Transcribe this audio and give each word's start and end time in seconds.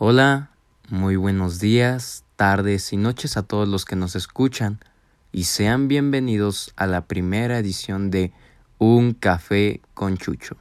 Hola, 0.00 0.50
muy 0.90 1.16
buenos 1.16 1.58
días, 1.58 2.22
tardes 2.36 2.92
y 2.92 2.96
noches 2.96 3.36
a 3.36 3.42
todos 3.42 3.66
los 3.66 3.84
que 3.84 3.96
nos 3.96 4.14
escuchan 4.14 4.78
y 5.32 5.42
sean 5.42 5.88
bienvenidos 5.88 6.72
a 6.76 6.86
la 6.86 7.06
primera 7.06 7.58
edición 7.58 8.12
de 8.12 8.32
Un 8.78 9.12
Café 9.12 9.80
con 9.94 10.16
Chucho, 10.16 10.56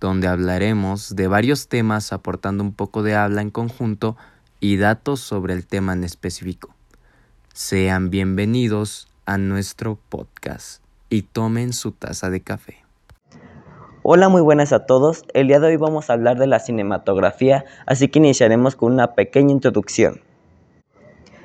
donde 0.00 0.26
hablaremos 0.26 1.14
de 1.16 1.28
varios 1.28 1.68
temas 1.68 2.14
aportando 2.14 2.64
un 2.64 2.72
poco 2.72 3.02
de 3.02 3.14
habla 3.14 3.42
en 3.42 3.50
conjunto 3.50 4.16
y 4.58 4.78
datos 4.78 5.20
sobre 5.20 5.52
el 5.52 5.66
tema 5.66 5.92
en 5.92 6.02
específico. 6.02 6.74
Sean 7.52 8.08
bienvenidos 8.08 9.06
a 9.26 9.36
nuestro 9.36 9.98
podcast 10.08 10.82
y 11.10 11.24
tomen 11.24 11.74
su 11.74 11.92
taza 11.92 12.30
de 12.30 12.40
café. 12.40 12.89
Hola, 14.02 14.30
muy 14.30 14.40
buenas 14.40 14.72
a 14.72 14.86
todos. 14.86 15.26
El 15.34 15.48
día 15.48 15.60
de 15.60 15.66
hoy 15.66 15.76
vamos 15.76 16.08
a 16.08 16.14
hablar 16.14 16.38
de 16.38 16.46
la 16.46 16.58
cinematografía, 16.58 17.66
así 17.84 18.08
que 18.08 18.18
iniciaremos 18.18 18.74
con 18.74 18.94
una 18.94 19.14
pequeña 19.14 19.52
introducción. 19.52 20.22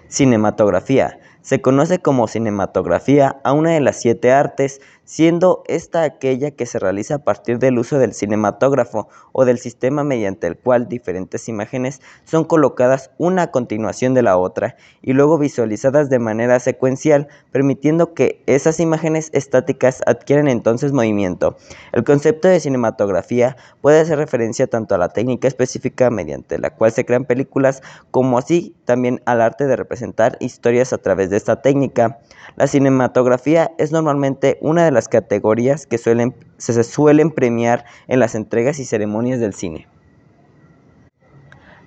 Cinematografía 0.07 1.19
se 1.41 1.59
conoce 1.59 1.99
como 1.99 2.29
cinematografía 2.29 3.41
a 3.43 3.51
una 3.51 3.71
de 3.71 3.81
las 3.81 3.99
siete 3.99 4.31
artes, 4.31 4.79
siendo 5.05 5.63
esta 5.67 6.03
aquella 6.03 6.51
que 6.51 6.65
se 6.65 6.79
realiza 6.79 7.15
a 7.15 7.23
partir 7.23 7.59
del 7.59 7.79
uso 7.79 7.97
del 7.97 8.13
cinematógrafo 8.13 9.07
o 9.31 9.45
del 9.45 9.59
sistema 9.59 10.03
mediante 10.03 10.47
el 10.47 10.57
cual 10.57 10.87
diferentes 10.89 11.47
imágenes 11.47 12.01
son 12.25 12.43
colocadas 12.43 13.11
una 13.17 13.43
a 13.43 13.51
continuación 13.51 14.13
de 14.13 14.23
la 14.23 14.37
otra 14.37 14.75
y 15.01 15.13
luego 15.13 15.37
visualizadas 15.37 16.09
de 16.09 16.19
manera 16.19 16.59
secuencial, 16.59 17.27
permitiendo 17.51 18.13
que 18.13 18.43
esas 18.47 18.79
imágenes 18.79 19.29
estáticas 19.33 20.01
adquieran 20.05 20.47
entonces 20.47 20.91
movimiento. 20.91 21.57
El 21.93 22.03
concepto 22.03 22.47
de 22.47 22.59
cinematografía 22.59 23.55
puede 23.81 23.99
hacer 23.99 24.17
referencia 24.17 24.67
tanto 24.67 24.95
a 24.95 24.97
la 24.97 25.09
técnica 25.09 25.47
específica 25.47 26.09
mediante 26.09 26.57
la 26.57 26.71
cual 26.71 26.91
se 26.91 27.05
crean 27.05 27.25
películas, 27.25 27.81
como 28.11 28.37
así 28.37 28.75
también 28.85 29.21
al 29.25 29.41
arte 29.41 29.67
de 29.67 29.75
representar 29.75 30.37
historias 30.39 30.93
a 30.93 30.97
través 30.97 31.29
de 31.29 31.37
esta 31.37 31.61
técnica. 31.61 32.19
La 32.55 32.67
cinematografía 32.67 33.71
es 33.77 33.91
normalmente 33.91 34.57
una 34.61 34.85
de 34.85 34.91
las 34.95 35.07
categorías 35.07 35.85
que 35.85 35.99
suelen, 35.99 36.33
se 36.57 36.83
suelen 36.83 37.29
premiar 37.29 37.85
en 38.07 38.19
las 38.19 38.33
entregas 38.33 38.79
y 38.79 38.85
ceremonias 38.85 39.39
del 39.39 39.53
cine. 39.53 39.87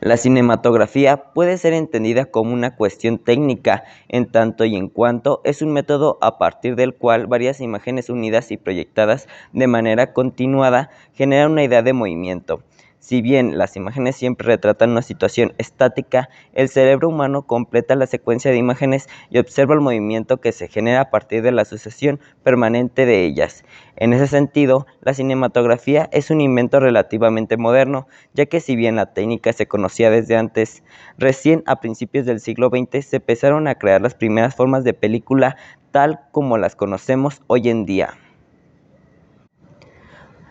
La 0.00 0.16
cinematografía 0.16 1.32
puede 1.34 1.58
ser 1.58 1.72
entendida 1.72 2.26
como 2.26 2.54
una 2.54 2.76
cuestión 2.76 3.18
técnica, 3.18 3.82
en 4.08 4.30
tanto 4.30 4.64
y 4.64 4.76
en 4.76 4.88
cuanto 4.88 5.40
es 5.42 5.60
un 5.60 5.72
método 5.72 6.18
a 6.20 6.38
partir 6.38 6.76
del 6.76 6.94
cual 6.94 7.26
varias 7.26 7.60
imágenes 7.60 8.08
unidas 8.08 8.52
y 8.52 8.56
proyectadas 8.56 9.26
de 9.52 9.66
manera 9.66 10.12
continuada 10.12 10.90
generan 11.14 11.50
una 11.50 11.64
idea 11.64 11.82
de 11.82 11.94
movimiento. 11.94 12.62
Si 13.00 13.22
bien 13.22 13.58
las 13.58 13.76
imágenes 13.76 14.16
siempre 14.16 14.48
retratan 14.48 14.90
una 14.90 15.02
situación 15.02 15.54
estática, 15.56 16.28
el 16.52 16.68
cerebro 16.68 17.08
humano 17.08 17.42
completa 17.42 17.94
la 17.94 18.08
secuencia 18.08 18.50
de 18.50 18.56
imágenes 18.56 19.08
y 19.30 19.38
observa 19.38 19.74
el 19.74 19.80
movimiento 19.80 20.38
que 20.38 20.50
se 20.50 20.66
genera 20.66 21.02
a 21.02 21.10
partir 21.10 21.42
de 21.42 21.52
la 21.52 21.64
sucesión 21.64 22.18
permanente 22.42 23.06
de 23.06 23.24
ellas. 23.24 23.64
En 23.96 24.12
ese 24.12 24.26
sentido, 24.26 24.86
la 25.00 25.14
cinematografía 25.14 26.08
es 26.12 26.30
un 26.30 26.40
invento 26.40 26.80
relativamente 26.80 27.56
moderno, 27.56 28.08
ya 28.34 28.46
que 28.46 28.60
si 28.60 28.74
bien 28.74 28.96
la 28.96 29.14
técnica 29.14 29.52
se 29.52 29.68
conocía 29.68 30.10
desde 30.10 30.36
antes, 30.36 30.82
recién 31.18 31.62
a 31.66 31.80
principios 31.80 32.26
del 32.26 32.40
siglo 32.40 32.68
XX 32.68 33.06
se 33.06 33.16
empezaron 33.16 33.68
a 33.68 33.76
crear 33.76 34.02
las 34.02 34.14
primeras 34.14 34.56
formas 34.56 34.82
de 34.82 34.94
película 34.94 35.56
tal 35.92 36.20
como 36.32 36.58
las 36.58 36.74
conocemos 36.74 37.42
hoy 37.46 37.68
en 37.68 37.86
día. 37.86 38.18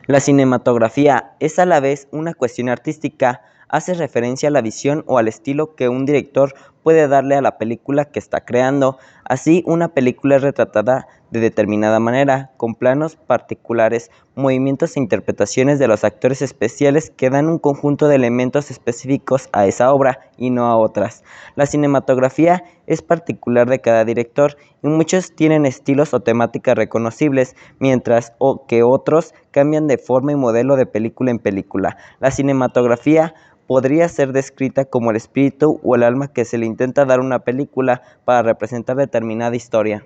La 0.08 0.22
cinematografía 0.22 1.36
es 1.41 1.59
a 1.59 1.66
la 1.66 1.81
vez 1.81 2.08
una 2.11 2.33
cuestión 2.33 2.69
artística, 2.69 3.41
hace 3.67 3.94
referencia 3.94 4.47
a 4.47 4.53
la 4.53 4.61
visión 4.61 5.03
o 5.05 5.17
al 5.17 5.27
estilo 5.27 5.75
que 5.75 5.89
un 5.89 6.05
director 6.05 6.53
puede 6.83 7.08
darle 7.08 7.36
a 7.36 7.42
la 7.42 7.58
película 7.58 8.06
que 8.06 8.20
está 8.20 8.42
creando. 8.42 8.97
Así, 9.25 9.64
una 9.66 9.89
película 9.89 10.38
es 10.38 10.42
retratada 10.42 11.08
de 11.31 11.39
determinada 11.42 12.00
manera, 12.00 12.52
con 12.57 12.75
planos 12.75 13.16
particulares, 13.16 14.12
movimientos 14.35 14.96
e 14.96 15.00
interpretaciones 15.00 15.79
de 15.79 15.88
los 15.88 16.03
actores 16.03 16.41
especiales 16.41 17.09
que 17.09 17.29
dan 17.29 17.50
un 17.50 17.59
conjunto 17.59 18.07
de 18.07 18.16
elementos 18.16 18.72
específicos 18.72 19.50
a 19.52 19.66
esa 19.66 19.94
obra 19.94 20.19
y 20.38 20.50
no 20.50 20.68
a 20.68 20.78
otras. 20.78 21.24
La 21.56 21.66
cinematografía 21.66 22.63
es 22.85 23.02
particular 23.02 23.69
de 23.69 23.79
cada 23.79 24.06
director 24.06 24.56
y 24.81 24.88
muchos 24.88 25.35
tienen 25.35 25.66
estilos 25.66 26.13
o 26.13 26.22
temáticas 26.22 26.75
reconocibles, 26.75 27.56
mientras 27.79 28.34
que 28.68 28.84
otros 28.84 29.34
cambian 29.52 29.88
de 29.88 29.97
forma 29.97 30.31
y 30.31 30.35
modelo 30.35 30.75
de 30.78 30.85
película 30.85 31.31
en 31.31 31.40
película. 31.40 31.97
La 32.19 32.31
cinematografía 32.31 33.34
podría 33.67 34.07
ser 34.07 34.31
descrita 34.31 34.85
como 34.85 35.11
el 35.11 35.17
espíritu 35.17 35.79
o 35.83 35.95
el 35.95 36.03
alma 36.03 36.29
que 36.29 36.45
se 36.45 36.57
le 36.57 36.66
intenta 36.66 37.05
dar 37.05 37.19
una 37.19 37.39
película 37.39 38.01
para 38.25 38.41
representar 38.41 38.95
determinada 38.95 39.55
historia. 39.55 40.05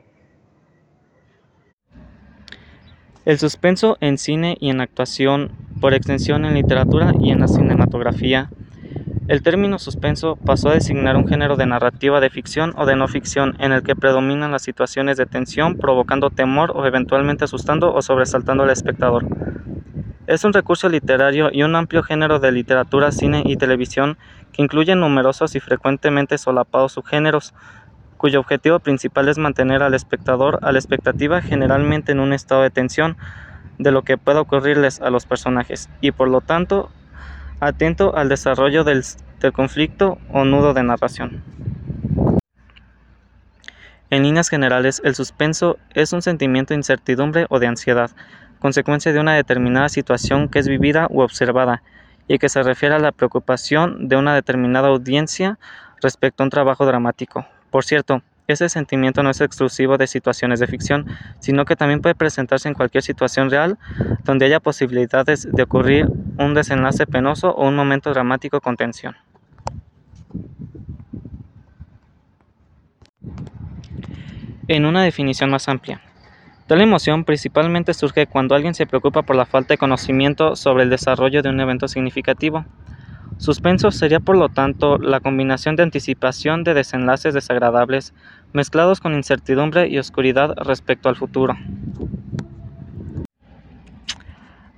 El 3.24 3.38
suspenso 3.38 3.98
en 4.02 4.18
cine 4.18 4.58
y 4.60 4.72
en 4.72 4.82
actuación, 4.82 5.52
por 5.80 5.94
extensión 5.94 6.44
en 6.44 6.56
literatura 6.56 7.14
y 7.20 7.30
en 7.30 7.40
la 7.40 7.48
cinematografía. 7.48 8.50
El 9.28 9.44
término 9.44 9.78
suspenso 9.78 10.38
pasó 10.44 10.70
a 10.70 10.74
designar 10.74 11.16
un 11.16 11.28
género 11.28 11.56
de 11.56 11.68
narrativa 11.68 12.20
de 12.20 12.32
ficción 12.32 12.74
o 12.78 12.88
de 12.88 12.96
no 12.96 13.08
ficción 13.08 13.56
en 13.60 13.74
el 13.74 13.84
que 13.84 13.96
predominan 13.96 14.52
las 14.52 14.64
situaciones 14.64 15.18
de 15.18 15.28
tensión 15.28 15.78
provocando 15.78 16.32
temor 16.32 16.72
o 16.76 16.86
eventualmente 16.88 17.44
asustando 17.44 17.94
o 17.94 18.02
sobresaltando 18.02 18.64
al 18.64 18.72
espectador. 18.72 19.26
Es 20.32 20.46
un 20.46 20.54
recurso 20.54 20.88
literario 20.88 21.50
y 21.52 21.64
un 21.64 21.76
amplio 21.76 22.04
género 22.04 22.40
de 22.40 22.54
literatura, 22.54 23.12
cine 23.12 23.44
y 23.46 23.58
televisión 23.58 24.18
que 24.54 24.62
incluye 24.62 24.96
numerosos 24.96 25.56
y 25.56 25.60
frecuentemente 25.60 26.38
solapados 26.38 26.94
subgéneros, 26.94 27.54
cuyo 28.16 28.40
objetivo 28.40 28.80
principal 28.80 29.28
es 29.28 29.38
mantener 29.38 29.84
al 29.84 29.94
espectador 29.94 30.60
a 30.62 30.72
la 30.72 30.80
expectativa 30.80 31.42
generalmente 31.42 32.14
en 32.14 32.22
un 32.22 32.32
estado 32.32 32.62
de 32.62 32.70
tensión 32.70 33.18
de 33.78 33.92
lo 33.92 34.04
que 34.04 34.18
pueda 34.18 34.40
ocurrirles 34.40 35.02
a 35.02 35.10
los 35.10 35.26
personajes 35.26 35.90
y 36.00 36.12
por 36.12 36.30
lo 36.30 36.40
tanto 36.40 36.90
atento 37.60 38.16
al 38.16 38.30
desarrollo 38.30 38.86
del, 38.86 39.04
del 39.42 39.52
conflicto 39.52 40.18
o 40.32 40.46
nudo 40.46 40.74
de 40.74 40.84
narración. 40.84 41.44
En 44.10 44.24
líneas 44.24 44.48
generales, 44.48 45.02
el 45.04 45.14
suspenso 45.14 45.78
es 45.94 46.14
un 46.14 46.22
sentimiento 46.22 46.74
de 46.74 46.80
incertidumbre 46.80 47.48
o 47.50 47.60
de 47.60 47.68
ansiedad, 47.68 48.12
consecuencia 48.62 49.12
de 49.12 49.20
una 49.20 49.34
determinada 49.34 49.90
situación 49.90 50.48
que 50.48 50.60
es 50.60 50.68
vivida 50.68 51.08
u 51.10 51.22
observada 51.22 51.82
y 52.28 52.38
que 52.38 52.48
se 52.48 52.64
refiere 52.64 52.96
a 52.96 53.00
la 53.00 53.12
preocupación 53.12 54.08
de 54.08 54.16
una 54.16 54.34
determinada 54.36 54.88
audiencia 54.88 55.58
respecto 56.02 56.44
a 56.44 56.46
un 56.46 56.52
trabajo 56.52 56.86
dramático. 56.86 57.46
Por 57.72 57.84
cierto, 57.84 58.22
ese 58.48 58.70
sentimiento 58.70 59.24
no 59.24 59.32
es 59.32 59.42
exclusivo 59.42 59.98
de 59.98 60.08
situaciones 60.08 60.60
de 60.60 60.68
ficción, 60.68 61.08
sino 61.40 61.66
que 61.66 61.76
también 61.76 62.02
puede 62.02 62.16
presentarse 62.16 62.68
en 62.68 62.76
cualquier 62.76 63.04
situación 63.04 63.50
real 63.50 63.78
donde 64.24 64.46
haya 64.46 64.60
posibilidades 64.60 65.48
de 65.52 65.64
ocurrir 65.64 66.08
un 66.38 66.54
desenlace 66.54 67.08
penoso 67.08 67.50
o 67.50 67.68
un 67.68 67.76
momento 67.76 68.12
dramático 68.12 68.62
con 68.62 68.78
tensión. 68.78 69.16
En 74.68 74.86
una 74.86 75.04
definición 75.04 75.50
más 75.50 75.68
amplia, 75.68 76.02
Tal 76.72 76.80
emoción 76.80 77.26
principalmente 77.26 77.94
surge 77.94 78.28
cuando 78.28 78.56
alguien 78.56 78.74
se 78.74 78.88
preocupa 78.88 79.24
por 79.24 79.36
la 79.36 79.46
falta 79.46 79.74
de 79.74 79.78
conocimiento 79.78 80.56
sobre 80.56 80.84
el 80.84 80.90
desarrollo 80.90 81.42
de 81.42 81.50
un 81.50 81.60
evento 81.60 81.90
significativo. 81.90 82.64
Suspenso 83.36 83.92
sería 83.92 84.22
por 84.22 84.38
lo 84.38 84.48
tanto 84.48 84.98
la 84.98 85.20
combinación 85.20 85.76
de 85.76 85.84
anticipación 85.84 86.64
de 86.64 86.74
desenlaces 86.74 87.34
desagradables 87.34 88.14
mezclados 88.54 89.02
con 89.02 89.16
incertidumbre 89.16 89.90
y 89.90 89.98
oscuridad 89.98 90.54
respecto 90.56 91.10
al 91.10 91.18
futuro. 91.18 91.58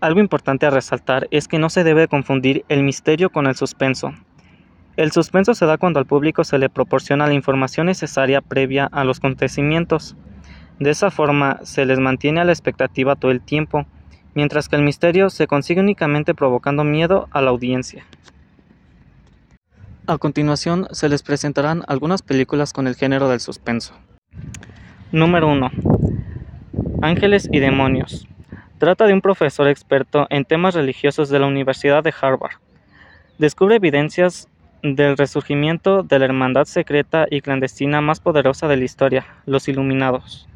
Algo 0.02 0.20
importante 0.20 0.66
a 0.66 0.72
resaltar 0.72 1.28
es 1.30 1.48
que 1.48 1.60
no 1.60 1.70
se 1.70 1.84
debe 1.84 2.08
confundir 2.08 2.66
el 2.70 2.81
misterio 2.81 3.30
con 3.30 3.46
el 3.46 3.54
suspenso. 3.54 4.16
El 4.98 5.12
suspenso 5.12 5.54
se 5.54 5.68
da 5.68 5.78
cuando 5.78 6.00
al 6.00 6.07
público 6.07 6.44
se 6.44 6.57
le 6.57 6.69
proporciona 6.69 7.28
la 7.28 7.36
información 7.36 7.86
necesaria 7.86 8.42
previa 8.42 8.89
a 8.92 9.04
los 9.04 9.19
acontecimientos. 9.19 10.18
De 10.80 10.90
esa 10.90 11.12
forma 11.12 11.60
se 11.64 11.86
les 11.86 12.00
mantiene 12.00 12.42
a 12.42 12.46
la 12.46 12.52
expectativa 12.52 13.16
todo 13.16 13.31
el 13.31 13.42
tiempo, 13.42 13.86
mientras 14.34 14.70
que 14.70 14.75
el 14.75 14.81
misterio 14.81 15.30
se 15.30 15.48
consigue 15.48 15.81
únicamente 15.81 16.34
provocando 16.34 16.84
miedo 16.84 17.28
a 17.31 17.42
la 17.42 17.52
audiencia. 17.52 18.06
A 20.06 20.18
continuación 20.18 20.88
se 20.92 21.08
les 21.08 21.24
presentarán 21.24 21.84
algunas 21.88 22.22
películas 22.22 22.74
con 22.74 22.88
el 22.88 22.96
género 22.96 23.30
del 23.30 23.40
suspenso. 23.40 23.94
Número 25.12 25.48
1. 25.48 25.72
Ángeles 27.02 27.48
y 27.52 27.60
Demonios. 27.60 28.28
Trata 28.80 29.06
de 29.06 29.14
un 29.14 29.22
profesor 29.22 29.68
experto 29.68 30.28
en 30.30 30.44
temas 30.44 30.74
religiosos 30.74 31.30
de 31.30 31.40
la 31.40 31.48
Universidad 31.48 32.04
de 32.04 32.14
Harvard. 32.20 32.58
Descubre 33.38 33.78
evidencias 33.78 34.50
del 34.81 35.16
resurgimiento 35.16 36.04
de 36.04 36.20
la 36.20 36.25
hermandad 36.25 36.66
secreta 36.66 37.25
y 37.30 37.40
clandestina 37.40 38.02
más 38.02 38.20
poderosa 38.20 38.68
de 38.68 38.75
la 38.75 38.84
historia, 38.84 39.25
los 39.46 39.70
Iluminados. 39.70 40.50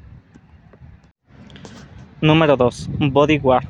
Número 2.19 2.57
2. 2.57 2.89
Bodyguard. 3.11 3.67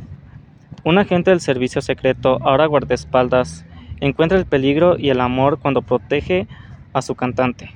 Un 0.86 0.98
agente 0.98 1.32
del 1.32 1.42
servicio 1.42 1.82
secreto, 1.82 2.40
ahora 2.42 2.66
guardaespaldas, 2.66 3.66
encuentra 4.00 4.38
el 4.38 4.46
peligro 4.46 4.98
y 4.98 5.10
el 5.10 5.20
amor 5.20 5.60
cuando 5.60 5.82
protege 5.82 6.48
a 6.94 7.02
su 7.02 7.14
cantante. 7.14 7.72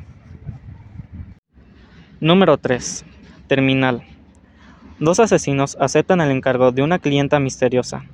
Número 2.21 2.57
3. 2.57 3.03
Terminal. 3.47 4.03
Dos 4.97 5.19
asesinos 5.19 5.75
aceptan 5.77 6.21
el 6.21 6.31
encargo 6.31 6.71
de 6.71 6.83
una 6.83 6.99
clienta 6.99 7.37
misteriosa, 7.41 8.05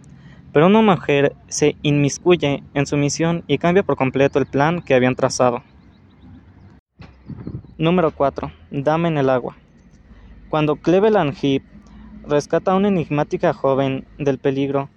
pero 0.52 0.66
una 0.66 0.82
mujer 0.82 1.36
se 1.48 1.76
inmiscuye 1.84 2.64
en 2.74 2.88
su 2.88 2.98
misión 2.98 3.44
y 3.46 3.60
cambia 3.60 3.84
por 3.84 3.98
completo 3.98 4.40
el 4.40 4.48
plan 4.48 4.82
que 4.82 4.96
habían 4.96 5.14
trazado. 5.14 5.62
Número 7.78 8.10
4. 8.10 8.52
Dame 8.72 9.10
en 9.10 9.20
el 9.20 9.30
agua. 9.30 9.56
Cuando 10.50 10.78
Cleveland 10.78 11.36
Heap 11.36 11.77
rescata 12.28 12.72
a 12.72 12.76
una 12.76 12.90
enigmática 12.90 13.54
joven 13.54 14.06
del 14.18 14.38
peligro, 14.38 14.90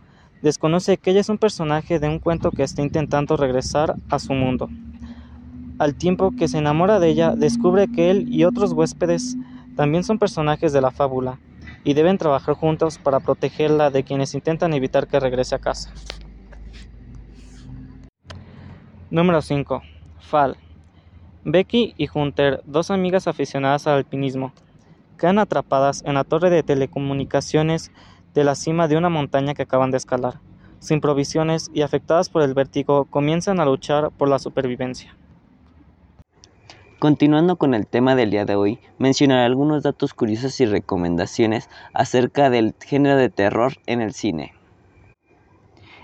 desconoce 0.43 0.97
que 0.97 1.11
ella 1.11 1.21
es 1.21 1.29
un 1.29 1.39
personaje 1.39 1.99
de 1.99 2.09
un 2.09 2.19
cuento 2.19 2.51
que 2.51 2.63
está 2.63 2.83
intentando 2.83 3.37
regresar 3.37 3.95
a 4.11 4.19
su 4.19 4.33
mundo. 4.33 4.69
Al 5.79 5.95
tiempo 5.95 6.33
que 6.37 6.49
se 6.49 6.59
enamora 6.59 6.99
de 6.99 7.09
ella, 7.09 7.35
descubre 7.35 7.89
que 7.89 8.11
él 8.11 8.27
y 8.29 8.45
otros 8.45 8.73
huéspedes 8.73 9.37
también 9.77 10.05
son 10.05 10.19
personajes 10.19 10.73
de 10.73 10.81
la 10.81 10.91
fábula 10.91 11.39
y 11.85 11.95
deben 11.95 12.19
trabajar 12.19 12.55
juntos 12.55 12.99
para 12.99 13.21
protegerla 13.21 13.91
de 13.91 14.05
quienes 14.05 14.35
intentan 14.35 14.75
evitar 14.75 15.07
que 15.07 15.21
regrese 15.21 15.55
a 15.55 15.59
casa. 15.59 15.93
Número 19.11 19.41
5. 19.41 19.83
Fall. 20.21 20.57
Becky 21.45 21.95
y 21.97 22.09
Hunter, 22.13 22.63
dos 22.67 22.91
amigas 22.91 23.27
aficionadas 23.27 23.87
al 23.87 23.95
alpinismo, 23.95 24.53
quedan 25.21 25.39
atrapadas 25.39 26.03
en 26.07 26.15
la 26.15 26.25
torre 26.25 26.49
de 26.49 26.63
telecomunicaciones 26.63 27.93
de 28.33 28.43
la 28.43 28.55
cima 28.55 28.89
de 28.89 28.97
una 28.97 29.11
montaña 29.11 29.53
que 29.53 29.63
acaban 29.63 29.91
de 29.91 29.99
escalar. 29.99 30.41
Sin 30.79 31.03
provisiones 31.03 31.71
y 31.75 31.83
afectadas 31.83 32.31
por 32.31 32.41
el 32.41 32.55
vértigo, 32.55 33.05
comienzan 33.05 33.61
a 33.61 33.67
luchar 33.67 34.11
por 34.13 34.31
la 34.31 34.39
supervivencia. 34.39 35.15
Continuando 36.99 37.57
con 37.57 37.75
el 37.75 37.87
tema 37.87 38.15
del 38.15 38.31
día 38.31 38.47
de 38.47 38.55
hoy, 38.55 38.79
mencionaré 38.99 39.45
algunos 39.45 39.83
datos 39.83 40.15
curiosos 40.15 40.59
y 40.61 40.67
recomendaciones 40.67 41.69
acerca 41.93 42.49
del 42.49 42.75
género 42.81 43.17
de 43.17 43.29
terror 43.29 43.75
en 43.85 44.01
el 44.01 44.15
cine. 44.15 44.55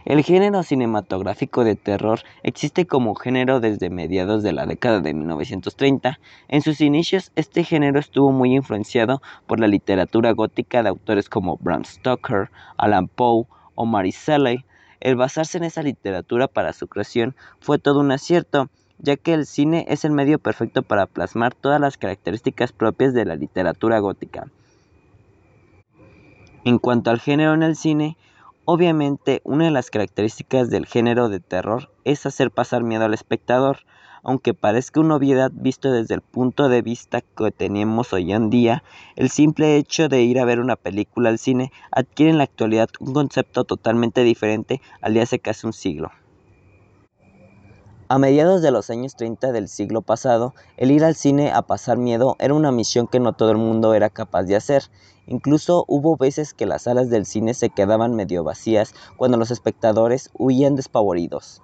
El 0.07 0.23
género 0.23 0.63
cinematográfico 0.63 1.65
de 1.65 1.75
terror 1.75 2.21
existe 2.45 2.87
como 2.87 3.17
género 3.17 3.59
desde 3.59 3.91
mediados 3.91 4.45
de 4.45 4.53
la 4.53 4.65
década 4.65 5.01
de 5.01 5.13
1930. 5.13 6.21
En 6.47 6.63
sus 6.63 6.81
inicios, 6.81 7.33
este 7.35 7.65
género 7.65 7.99
estuvo 7.99 8.31
muy 8.31 8.55
influenciado 8.55 9.21
por 9.49 9.59
la 9.59 9.67
literatura 9.67 10.31
gótica 10.31 10.85
de 10.85 10.91
autores 10.91 11.29
como 11.29 11.57
Bram 11.57 11.85
Stoker, 11.85 12.53
Alan 12.77 13.09
Poe 13.09 13.47
o 13.75 13.85
Mary 13.85 14.13
Shelley. 14.13 14.65
El 15.01 15.17
basarse 15.17 15.59
en 15.59 15.65
esa 15.65 15.83
literatura 15.83 16.47
para 16.47 16.73
su 16.73 16.87
creación 16.87 17.35
fue 17.59 17.81
todo 17.81 17.99
un 17.99 18.13
acierto, 18.13 18.71
ya 19.01 19.17
que 19.17 19.35
el 19.35 19.45
cine 19.45 19.87
es 19.89 20.05
el 20.05 20.13
medio 20.13 20.39
perfecto 20.39 20.85
para 20.85 21.07
plasmar 21.07 21.53
todas 21.53 21.81
las 21.81 21.99
características 21.99 22.71
propias 22.71 23.13
de 23.13 23.25
la 23.25 23.35
literatura 23.35 23.99
gótica. 23.99 24.47
En 26.65 26.79
cuanto 26.79 27.11
al 27.11 27.19
género 27.19 27.55
en 27.55 27.65
el 27.65 27.75
cine, 27.75 28.17
obviamente 28.67 29.41
una 29.45 29.65
de 29.65 29.71
las 29.71 29.91
características 29.91 30.69
del 30.69 30.87
género 30.87 31.29
de 31.29 31.41
terror 31.41 31.93
es 32.05 32.27
hacer 32.27 32.51
pasar 32.51 32.83
miedo 32.83 33.05
al 33.05 33.15
espectador, 33.15 33.79
aunque 34.25 34.55
parezca 34.55 34.99
una 34.99 35.15
obviedad 35.15 35.53
visto 35.55 35.93
desde 35.93 36.17
el 36.17 36.21
punto 36.21 36.69
de 36.69 36.83
vista 36.83 37.21
que 37.21 37.53
tenemos 37.53 38.13
hoy 38.13 38.33
en 38.33 38.51
día, 38.51 38.83
el 39.15 39.31
simple 39.31 39.77
hecho 39.77 40.09
de 40.09 40.23
ir 40.23 40.41
a 40.41 40.45
ver 40.45 40.59
una 40.59 40.75
película 40.75 41.29
al 41.29 41.39
cine 41.39 41.71
adquiere 41.93 42.33
en 42.33 42.39
la 42.39 42.45
actualidad 42.45 42.89
un 42.99 43.15
concepto 43.15 43.63
totalmente 43.63 44.25
diferente 44.25 44.83
al 45.01 45.15
de 45.15 45.23
hace 45.23 45.39
casi 45.39 45.65
un 45.67 45.73
siglo. 45.73 46.11
A 48.09 48.21
mediados 48.21 48.63
de 48.63 48.71
los 48.71 48.89
años 48.91 49.17
30 49.17 49.51
del 49.51 49.67
siglo 49.67 50.01
pasado, 50.01 50.55
el 50.77 50.93
ir 50.93 51.03
al 51.03 51.17
cine 51.17 51.51
a 51.51 51.63
pasar 51.63 51.99
miedo 51.99 52.37
era 52.39 52.55
una 52.55 52.71
misión 52.71 53.09
que 53.09 53.19
no 53.19 53.33
todo 53.33 53.51
el 53.51 53.57
mundo 53.57 53.95
era 53.95 54.11
capaz 54.11 54.45
de 54.45 54.55
hacer. 54.55 54.85
Incluso 55.27 55.85
hubo 55.89 56.17
veces 56.17 56.55
que 56.55 56.67
las 56.67 56.83
salas 56.83 57.11
del 57.11 57.27
cine 57.27 57.53
se 57.53 57.69
quedaban 57.69 58.15
medio 58.15 58.45
vacías 58.45 58.95
cuando 59.17 59.37
los 59.37 59.51
espectadores 59.51 60.31
huían 60.35 60.77
despavoridos. 60.77 61.63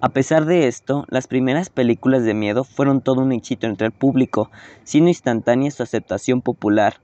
A 0.00 0.08
pesar 0.08 0.46
de 0.46 0.66
esto, 0.66 1.04
las 1.08 1.26
primeras 1.26 1.68
películas 1.68 2.24
de 2.24 2.32
miedo 2.32 2.64
fueron 2.64 3.02
todo 3.02 3.20
un 3.20 3.32
éxito 3.32 3.66
entre 3.66 3.88
el 3.88 3.92
público, 3.92 4.50
siendo 4.82 5.10
instantánea 5.10 5.70
su 5.70 5.82
aceptación 5.82 6.40
popular 6.40 7.02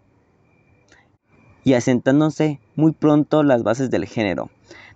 y 1.63 1.75
asentándose 1.75 2.59
muy 2.75 2.93
pronto 2.93 3.43
las 3.43 3.63
bases 3.63 3.91
del 3.91 4.07
género. 4.07 4.49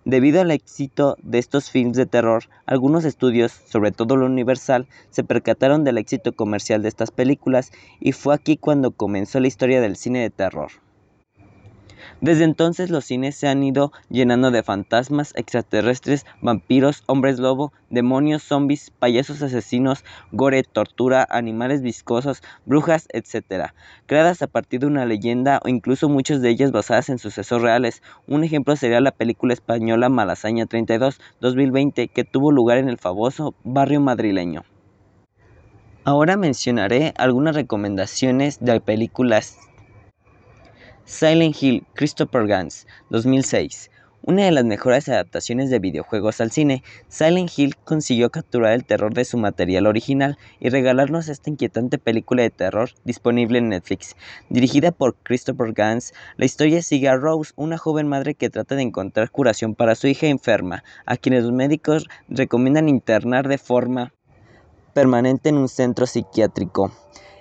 Debido 0.04 0.40
al 0.40 0.50
éxito 0.50 1.16
de 1.22 1.38
estos 1.38 1.70
films 1.70 1.96
de 1.96 2.06
terror, 2.06 2.44
algunos 2.66 3.04
estudios, 3.04 3.52
sobre 3.52 3.92
todo 3.92 4.16
lo 4.16 4.26
Universal, 4.26 4.88
se 5.10 5.22
percataron 5.22 5.84
del 5.84 5.96
éxito 5.96 6.32
comercial 6.32 6.82
de 6.82 6.88
estas 6.88 7.12
películas 7.12 7.70
y 8.00 8.10
fue 8.10 8.34
aquí 8.34 8.56
cuando 8.56 8.90
comenzó 8.90 9.38
la 9.38 9.46
historia 9.46 9.80
del 9.80 9.94
cine 9.94 10.18
de 10.18 10.30
terror. 10.30 10.72
Desde 12.20 12.44
entonces 12.44 12.90
los 12.90 13.04
cines 13.04 13.36
se 13.36 13.48
han 13.48 13.62
ido 13.62 13.92
llenando 14.08 14.50
de 14.50 14.62
fantasmas, 14.62 15.32
extraterrestres, 15.36 16.26
vampiros, 16.40 17.02
hombres 17.06 17.38
lobo, 17.38 17.72
demonios, 17.90 18.42
zombies, 18.42 18.90
payasos 18.98 19.42
asesinos, 19.42 20.04
gore, 20.30 20.62
tortura, 20.62 21.26
animales 21.30 21.82
viscosos, 21.82 22.42
brujas, 22.64 23.08
etc. 23.12 23.72
Creadas 24.06 24.42
a 24.42 24.46
partir 24.46 24.80
de 24.80 24.86
una 24.86 25.06
leyenda 25.06 25.60
o 25.64 25.68
incluso 25.68 26.08
muchas 26.08 26.42
de 26.42 26.50
ellas 26.50 26.72
basadas 26.72 27.08
en 27.08 27.18
sucesos 27.18 27.62
reales. 27.62 28.02
Un 28.26 28.44
ejemplo 28.44 28.76
sería 28.76 29.00
la 29.00 29.12
película 29.12 29.52
española 29.52 30.08
Malasaña 30.08 30.66
32 30.66 31.20
2020 31.40 32.08
que 32.08 32.24
tuvo 32.24 32.52
lugar 32.52 32.78
en 32.78 32.88
el 32.88 32.98
famoso 32.98 33.54
barrio 33.64 34.00
madrileño. 34.00 34.64
Ahora 36.04 36.36
mencionaré 36.36 37.14
algunas 37.16 37.54
recomendaciones 37.54 38.58
de 38.60 38.80
películas 38.80 39.56
Silent 41.04 41.60
Hill, 41.60 41.84
Christopher 41.94 42.46
Gans, 42.46 42.86
2006. 43.10 43.90
Una 44.22 44.44
de 44.44 44.52
las 44.52 44.64
mejores 44.64 45.08
adaptaciones 45.08 45.68
de 45.68 45.80
videojuegos 45.80 46.40
al 46.40 46.52
cine, 46.52 46.84
Silent 47.08 47.50
Hill 47.56 47.74
consiguió 47.82 48.30
capturar 48.30 48.72
el 48.72 48.84
terror 48.84 49.12
de 49.12 49.24
su 49.24 49.36
material 49.36 49.88
original 49.88 50.38
y 50.60 50.68
regalarnos 50.68 51.28
esta 51.28 51.50
inquietante 51.50 51.98
película 51.98 52.42
de 52.42 52.50
terror 52.50 52.90
disponible 53.04 53.58
en 53.58 53.70
Netflix. 53.70 54.14
Dirigida 54.48 54.92
por 54.92 55.16
Christopher 55.16 55.72
Gans, 55.72 56.14
la 56.36 56.44
historia 56.44 56.80
sigue 56.82 57.08
a 57.08 57.16
Rose, 57.16 57.52
una 57.56 57.78
joven 57.78 58.06
madre 58.06 58.36
que 58.36 58.48
trata 58.48 58.76
de 58.76 58.82
encontrar 58.82 59.32
curación 59.32 59.74
para 59.74 59.96
su 59.96 60.06
hija 60.06 60.28
enferma, 60.28 60.84
a 61.04 61.16
quienes 61.16 61.42
los 61.42 61.52
médicos 61.52 62.06
recomiendan 62.28 62.88
internar 62.88 63.48
de 63.48 63.58
forma 63.58 64.14
permanente 64.94 65.48
en 65.48 65.56
un 65.56 65.68
centro 65.68 66.06
psiquiátrico 66.06 66.92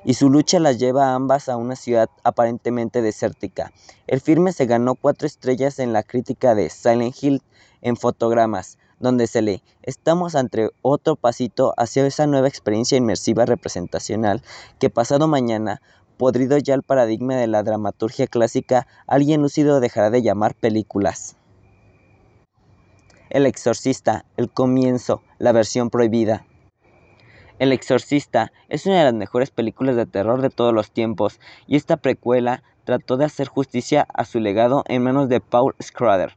y 0.03 0.15
su 0.15 0.29
lucha 0.29 0.59
las 0.59 0.79
lleva 0.79 1.07
a 1.07 1.15
ambas 1.15 1.49
a 1.49 1.57
una 1.57 1.75
ciudad 1.75 2.09
aparentemente 2.23 3.01
desértica. 3.01 3.71
El 4.07 4.21
filme 4.21 4.51
se 4.51 4.65
ganó 4.65 4.95
cuatro 4.95 5.27
estrellas 5.27 5.79
en 5.79 5.93
la 5.93 6.03
crítica 6.03 6.55
de 6.55 6.69
Silent 6.69 7.15
Hill 7.21 7.41
en 7.81 7.97
fotogramas, 7.97 8.77
donde 8.99 9.27
se 9.27 9.41
lee, 9.41 9.63
estamos 9.83 10.35
ante 10.35 10.69
otro 10.81 11.15
pasito 11.15 11.73
hacia 11.77 12.05
esa 12.05 12.27
nueva 12.27 12.47
experiencia 12.47 12.97
inmersiva 12.97 13.45
representacional 13.45 14.43
que 14.79 14.89
pasado 14.89 15.27
mañana, 15.27 15.81
podrido 16.17 16.57
ya 16.57 16.75
el 16.75 16.83
paradigma 16.83 17.35
de 17.35 17.47
la 17.47 17.63
dramaturgia 17.63 18.27
clásica, 18.27 18.87
alguien 19.07 19.41
lúcido 19.41 19.79
dejará 19.79 20.11
de 20.11 20.21
llamar 20.21 20.53
películas. 20.53 21.35
El 23.31 23.45
exorcista, 23.45 24.25
el 24.37 24.51
comienzo, 24.51 25.23
la 25.39 25.51
versión 25.51 25.89
prohibida. 25.89 26.45
El 27.61 27.73
Exorcista 27.73 28.51
es 28.69 28.87
una 28.87 28.97
de 28.97 29.03
las 29.03 29.13
mejores 29.13 29.51
películas 29.51 29.95
de 29.95 30.07
terror 30.07 30.41
de 30.41 30.49
todos 30.49 30.73
los 30.73 30.89
tiempos 30.89 31.39
y 31.67 31.75
esta 31.75 31.95
precuela 31.95 32.63
trató 32.85 33.17
de 33.17 33.25
hacer 33.25 33.47
justicia 33.47 34.07
a 34.15 34.25
su 34.25 34.39
legado 34.39 34.83
en 34.87 35.03
manos 35.03 35.29
de 35.29 35.41
Paul 35.41 35.75
Schrader. 35.79 36.35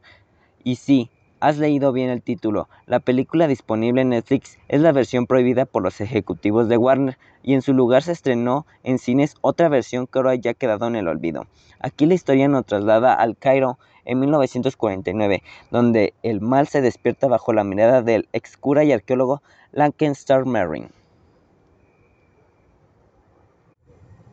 Y 0.63 0.75
sí, 0.75 1.09
has 1.39 1.57
leído 1.57 1.91
bien 1.93 2.11
el 2.11 2.21
título, 2.21 2.69
la 2.85 2.99
película 2.99 3.47
disponible 3.47 4.03
en 4.03 4.09
Netflix 4.09 4.59
es 4.67 4.81
la 4.81 4.91
versión 4.91 5.25
prohibida 5.25 5.65
por 5.65 5.81
los 5.81 5.99
ejecutivos 5.99 6.69
de 6.69 6.77
Warner 6.77 7.17
y 7.41 7.55
en 7.55 7.63
su 7.63 7.73
lugar 7.73 8.03
se 8.03 8.11
estrenó 8.11 8.67
en 8.83 8.99
cines 8.99 9.33
otra 9.41 9.67
versión 9.67 10.05
que 10.05 10.19
ahora 10.19 10.35
ya 10.35 10.51
ha 10.51 10.53
quedado 10.53 10.85
en 10.85 10.95
el 10.95 11.07
olvido. 11.07 11.47
Aquí 11.79 12.05
la 12.05 12.13
historia 12.13 12.47
nos 12.47 12.67
traslada 12.67 13.15
al 13.15 13.35
Cairo 13.35 13.79
en 14.05 14.19
1949, 14.19 15.41
donde 15.71 16.13
el 16.21 16.39
mal 16.39 16.67
se 16.67 16.81
despierta 16.81 17.27
bajo 17.27 17.51
la 17.51 17.63
mirada 17.63 18.03
del 18.03 18.29
ex 18.31 18.57
cura 18.57 18.83
y 18.83 18.91
arqueólogo 18.91 19.41
Lancaster 19.71 20.45
Merrin. 20.45 20.89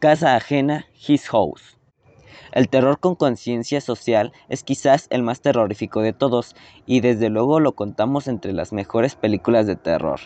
Casa 0.02 0.34
ajena, 0.34 0.86
His 1.06 1.28
House. 1.28 1.78
El 2.50 2.68
terror 2.68 2.98
con 2.98 3.14
conciencia 3.14 3.80
social 3.80 4.32
es 4.48 4.64
quizás 4.64 5.06
el 5.10 5.22
más 5.22 5.42
terrorífico 5.42 6.00
de 6.00 6.12
todos 6.12 6.56
y 6.86 6.98
desde 6.98 7.28
luego 7.28 7.60
lo 7.60 7.76
contamos 7.76 8.26
entre 8.26 8.52
las 8.52 8.72
mejores 8.72 9.14
películas 9.14 9.68
de 9.68 9.76
terror. 9.76 10.18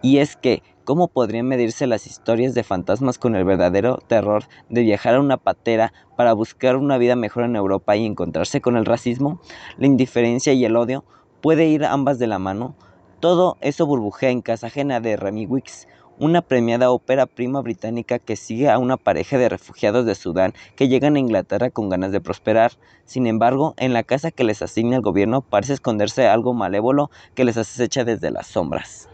Y 0.00 0.20
es 0.20 0.36
que, 0.36 0.62
¿cómo 0.84 1.08
podrían 1.08 1.46
medirse 1.48 1.86
las 1.86 2.06
historias 2.06 2.54
de 2.54 2.62
fantasmas 2.62 3.18
con 3.18 3.36
el 3.36 3.44
verdadero 3.44 3.98
terror 4.06 4.44
de 4.70 4.80
viajar 4.80 5.16
a 5.16 5.20
una 5.20 5.36
patera 5.36 5.92
para 6.16 6.32
buscar 6.32 6.76
una 6.76 6.96
vida 6.96 7.14
mejor 7.14 7.44
en 7.44 7.56
Europa 7.56 7.96
y 7.96 8.06
encontrarse 8.06 8.62
con 8.62 8.78
el 8.78 8.86
racismo? 8.86 9.42
La 9.76 9.84
indiferencia 9.84 10.54
y 10.54 10.64
el 10.64 10.76
odio 10.76 11.04
puede 11.42 11.66
ir 11.66 11.84
ambas 11.84 12.18
de 12.18 12.26
la 12.26 12.38
mano. 12.38 12.74
Todo 13.20 13.58
eso 13.60 13.84
burbujea 13.84 14.30
en 14.30 14.40
casa 14.40 14.68
ajena 14.68 14.98
de 15.00 15.18
Remy 15.18 15.44
Wicks, 15.44 15.88
una 16.18 16.42
premiada 16.42 16.90
ópera 16.90 17.26
prima 17.26 17.60
británica 17.60 18.18
que 18.18 18.36
sigue 18.36 18.68
a 18.68 18.78
una 18.78 18.96
pareja 18.96 19.38
de 19.38 19.48
refugiados 19.48 20.04
de 20.06 20.14
Sudán 20.14 20.52
que 20.76 20.88
llegan 20.88 21.16
a 21.16 21.18
Inglaterra 21.18 21.70
con 21.70 21.88
ganas 21.88 22.12
de 22.12 22.20
prosperar. 22.20 22.72
Sin 23.04 23.26
embargo, 23.26 23.74
en 23.76 23.92
la 23.92 24.02
casa 24.02 24.30
que 24.30 24.44
les 24.44 24.62
asigna 24.62 24.96
el 24.96 25.02
gobierno 25.02 25.40
parece 25.40 25.72
esconderse 25.72 26.26
algo 26.26 26.52
malévolo 26.54 27.10
que 27.34 27.44
les 27.44 27.56
acecha 27.56 28.04
desde 28.04 28.30
las 28.30 28.46
sombras. 28.46 29.08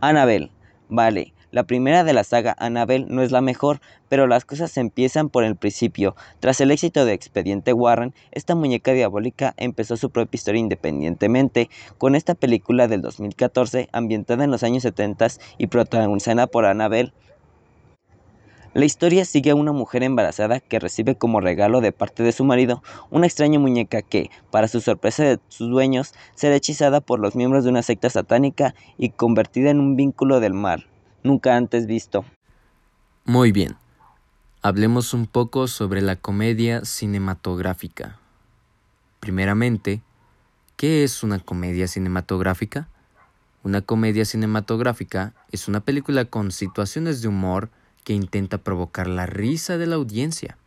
Annabelle. 0.00 0.50
Vale, 0.88 1.32
la 1.52 1.64
primera 1.64 2.02
de 2.02 2.14
la 2.14 2.24
saga 2.24 2.56
Annabelle 2.58 3.04
no 3.08 3.22
es 3.22 3.30
la 3.30 3.42
mejor, 3.42 3.80
pero 4.08 4.26
las 4.26 4.46
cosas 4.46 4.74
empiezan 4.78 5.28
por 5.28 5.44
el 5.44 5.54
principio. 5.54 6.16
Tras 6.40 6.62
el 6.62 6.70
éxito 6.70 7.04
de 7.04 7.12
Expediente 7.12 7.74
Warren, 7.74 8.14
esta 8.30 8.54
muñeca 8.54 8.92
diabólica 8.92 9.52
empezó 9.58 9.98
su 9.98 10.08
propia 10.08 10.38
historia 10.38 10.60
independientemente, 10.60 11.68
con 11.98 12.14
esta 12.14 12.34
película 12.34 12.88
del 12.88 13.02
2014 13.02 13.90
ambientada 13.92 14.44
en 14.44 14.50
los 14.50 14.62
años 14.62 14.82
70 14.82 15.28
y 15.58 15.66
protagonizada 15.66 16.46
por 16.46 16.64
Annabelle. 16.64 17.12
La 18.72 18.86
historia 18.86 19.26
sigue 19.26 19.50
a 19.50 19.54
una 19.54 19.72
mujer 19.72 20.02
embarazada 20.02 20.58
que 20.58 20.78
recibe 20.78 21.16
como 21.16 21.42
regalo 21.42 21.82
de 21.82 21.92
parte 21.92 22.22
de 22.22 22.32
su 22.32 22.44
marido 22.44 22.82
una 23.10 23.26
extraña 23.26 23.58
muñeca 23.58 24.00
que, 24.00 24.30
para 24.50 24.68
su 24.68 24.80
sorpresa 24.80 25.24
de 25.24 25.38
sus 25.48 25.68
dueños, 25.68 26.14
será 26.34 26.56
hechizada 26.56 27.02
por 27.02 27.20
los 27.20 27.36
miembros 27.36 27.64
de 27.64 27.70
una 27.70 27.82
secta 27.82 28.08
satánica 28.08 28.74
y 28.96 29.10
convertida 29.10 29.68
en 29.68 29.80
un 29.80 29.96
vínculo 29.96 30.40
del 30.40 30.54
mal 30.54 30.86
nunca 31.22 31.56
antes 31.56 31.86
visto. 31.86 32.24
Muy 33.24 33.52
bien. 33.52 33.76
Hablemos 34.62 35.14
un 35.14 35.26
poco 35.26 35.68
sobre 35.68 36.02
la 36.02 36.16
comedia 36.16 36.84
cinematográfica. 36.84 38.18
Primeramente, 39.20 40.02
¿qué 40.76 41.04
es 41.04 41.22
una 41.22 41.38
comedia 41.38 41.88
cinematográfica? 41.88 42.88
Una 43.64 43.80
comedia 43.80 44.24
cinematográfica 44.24 45.34
es 45.52 45.68
una 45.68 45.80
película 45.80 46.24
con 46.24 46.50
situaciones 46.50 47.22
de 47.22 47.28
humor 47.28 47.70
que 48.02 48.12
intenta 48.12 48.58
provocar 48.58 49.06
la 49.06 49.26
risa 49.26 49.78
de 49.78 49.86
la 49.86 49.96
audiencia. 49.96 50.58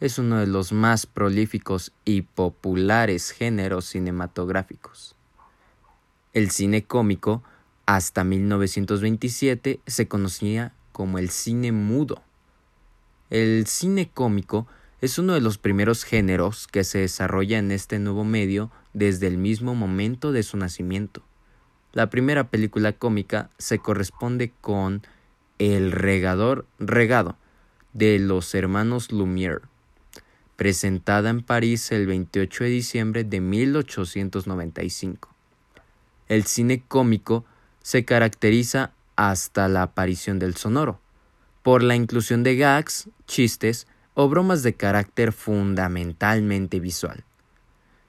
Es 0.00 0.18
uno 0.18 0.38
de 0.38 0.46
los 0.46 0.72
más 0.72 1.06
prolíficos 1.06 1.92
y 2.04 2.22
populares 2.22 3.30
géneros 3.30 3.86
cinematográficos. 3.86 5.14
El 6.34 6.50
cine 6.50 6.82
cómico 6.84 7.42
hasta 7.86 8.24
1927 8.24 9.80
se 9.86 10.08
conocía 10.08 10.72
como 10.92 11.18
el 11.18 11.30
cine 11.30 11.72
mudo. 11.72 12.22
El 13.30 13.66
cine 13.66 14.10
cómico 14.12 14.66
es 15.00 15.18
uno 15.18 15.34
de 15.34 15.40
los 15.40 15.58
primeros 15.58 16.04
géneros 16.04 16.68
que 16.68 16.84
se 16.84 16.98
desarrolla 16.98 17.58
en 17.58 17.72
este 17.72 17.98
nuevo 17.98 18.24
medio 18.24 18.70
desde 18.92 19.26
el 19.26 19.38
mismo 19.38 19.74
momento 19.74 20.32
de 20.32 20.42
su 20.42 20.56
nacimiento. 20.56 21.22
La 21.92 22.08
primera 22.08 22.48
película 22.48 22.92
cómica 22.92 23.50
se 23.58 23.78
corresponde 23.78 24.52
con 24.60 25.02
El 25.58 25.92
regador 25.92 26.66
regado 26.78 27.36
de 27.92 28.18
los 28.18 28.54
hermanos 28.54 29.10
Lumière, 29.10 29.62
presentada 30.56 31.30
en 31.30 31.42
París 31.42 31.92
el 31.92 32.06
28 32.06 32.64
de 32.64 32.70
diciembre 32.70 33.24
de 33.24 33.40
1895. 33.40 35.28
El 36.28 36.44
cine 36.44 36.82
cómico 36.86 37.44
se 37.82 38.04
caracteriza 38.04 38.92
hasta 39.16 39.68
la 39.68 39.82
aparición 39.82 40.38
del 40.38 40.56
sonoro, 40.56 41.00
por 41.62 41.82
la 41.82 41.96
inclusión 41.96 42.42
de 42.42 42.56
gags, 42.56 43.08
chistes 43.26 43.86
o 44.14 44.28
bromas 44.28 44.62
de 44.62 44.74
carácter 44.74 45.32
fundamentalmente 45.32 46.80
visual. 46.80 47.24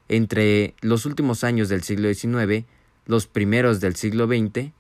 Entre 0.10 0.76
los 0.82 1.06
últimos 1.06 1.44
años 1.44 1.70
del 1.70 1.84
siglo 1.84 2.14
XIX, 2.14 2.66
los 3.06 3.28
primeros 3.28 3.80
del 3.80 3.96
siglo 3.96 4.28
XX, 4.28 4.72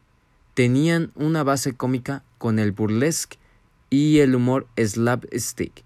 tenían 0.53 1.11
una 1.15 1.43
base 1.43 1.73
cómica 1.73 2.23
con 2.37 2.59
el 2.59 2.71
burlesque 2.71 3.37
y 3.89 4.19
el 4.19 4.35
humor 4.35 4.67
slapstick. 4.77 5.83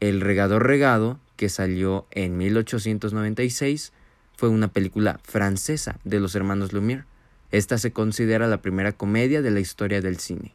El 0.00 0.20
regador 0.20 0.66
regado, 0.66 1.18
que 1.36 1.48
salió 1.48 2.06
en 2.10 2.36
1896, 2.38 3.92
fue 4.36 4.48
una 4.48 4.68
película 4.68 5.20
francesa 5.24 5.98
de 6.04 6.20
los 6.20 6.34
hermanos 6.34 6.72
Lumière 6.72 7.04
esta 7.50 7.78
se 7.78 7.92
considera 7.92 8.46
la 8.46 8.60
primera 8.60 8.92
comedia 8.92 9.42
de 9.42 9.50
la 9.50 9.60
historia 9.60 10.00
del 10.00 10.18
cine. 10.18 10.54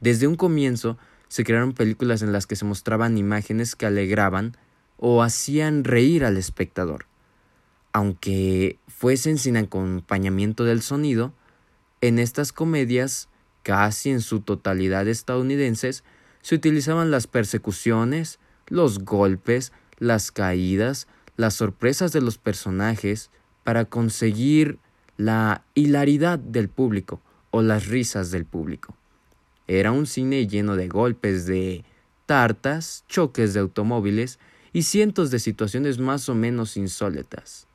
Desde 0.00 0.26
un 0.26 0.36
comienzo 0.36 0.98
se 1.28 1.44
crearon 1.44 1.72
películas 1.72 2.22
en 2.22 2.32
las 2.32 2.46
que 2.46 2.56
se 2.56 2.64
mostraban 2.64 3.18
imágenes 3.18 3.76
que 3.76 3.86
alegraban 3.86 4.56
o 4.98 5.22
hacían 5.22 5.84
reír 5.84 6.24
al 6.24 6.36
espectador. 6.36 7.06
Aunque 7.92 8.78
fuesen 8.88 9.38
sin 9.38 9.56
acompañamiento 9.56 10.64
del 10.64 10.82
sonido, 10.82 11.32
en 12.00 12.18
estas 12.18 12.52
comedias, 12.52 13.28
casi 13.62 14.10
en 14.10 14.20
su 14.20 14.40
totalidad 14.40 15.08
estadounidenses, 15.08 16.04
se 16.42 16.54
utilizaban 16.54 17.10
las 17.10 17.26
persecuciones, 17.26 18.38
los 18.66 19.00
golpes, 19.00 19.72
las 19.98 20.30
caídas, 20.30 21.06
las 21.36 21.54
sorpresas 21.54 22.12
de 22.12 22.20
los 22.20 22.38
personajes 22.38 23.30
para 23.62 23.86
conseguir 23.86 24.78
la 25.16 25.64
hilaridad 25.74 26.38
del 26.38 26.68
público 26.68 27.20
o 27.50 27.62
las 27.62 27.86
risas 27.86 28.30
del 28.30 28.44
público. 28.44 28.96
Era 29.66 29.92
un 29.92 30.06
cine 30.06 30.46
lleno 30.46 30.76
de 30.76 30.88
golpes 30.88 31.46
de 31.46 31.84
tartas, 32.26 33.04
choques 33.08 33.54
de 33.54 33.60
automóviles 33.60 34.38
y 34.72 34.82
cientos 34.82 35.30
de 35.30 35.38
situaciones 35.38 35.98
más 35.98 36.28
o 36.28 36.34
menos 36.34 36.76
insólitas. 36.76 37.66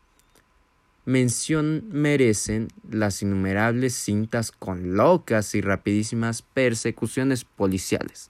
Mención 1.06 1.86
merecen 1.90 2.68
las 2.90 3.22
innumerables 3.22 3.96
cintas 3.96 4.52
con 4.52 4.96
locas 4.96 5.56
y 5.56 5.62
rapidísimas 5.62 6.42
persecuciones 6.42 7.46
policiales. 7.46 8.30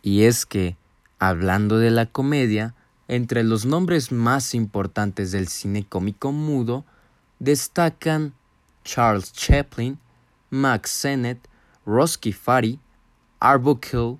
Y 0.00 0.22
es 0.22 0.46
que 0.46 0.76
Hablando 1.18 1.78
de 1.78 1.90
la 1.90 2.06
comedia, 2.06 2.74
entre 3.08 3.42
los 3.42 3.64
nombres 3.64 4.12
más 4.12 4.54
importantes 4.54 5.32
del 5.32 5.48
cine 5.48 5.84
cómico 5.84 6.30
mudo 6.30 6.84
destacan 7.38 8.34
Charles 8.84 9.32
Chaplin, 9.32 9.98
Max 10.50 10.90
Sennett, 10.90 11.48
Roski 11.84 12.32
Fari, 12.32 12.78
Arbuckle, 13.40 14.18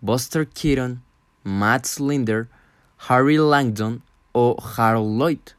Buster 0.00 0.46
Keaton, 0.46 1.02
Matt 1.44 1.86
Slinder, 1.86 2.48
Harry 3.08 3.38
Langdon 3.38 4.02
o 4.32 4.56
Harold 4.76 5.18
Lloyd. 5.18 5.54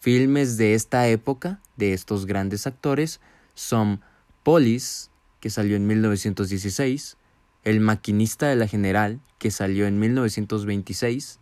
Filmes 0.00 0.56
de 0.56 0.74
esta 0.74 1.06
época, 1.08 1.60
de 1.76 1.92
estos 1.92 2.26
grandes 2.26 2.66
actores, 2.66 3.20
son 3.54 4.00
Police, 4.42 5.10
que 5.40 5.50
salió 5.50 5.76
en 5.76 5.86
1916, 5.86 7.16
el 7.64 7.80
maquinista 7.80 8.48
de 8.48 8.56
la 8.56 8.66
General, 8.66 9.20
que 9.38 9.50
salió 9.50 9.86
en 9.86 9.98
1926, 9.98 11.38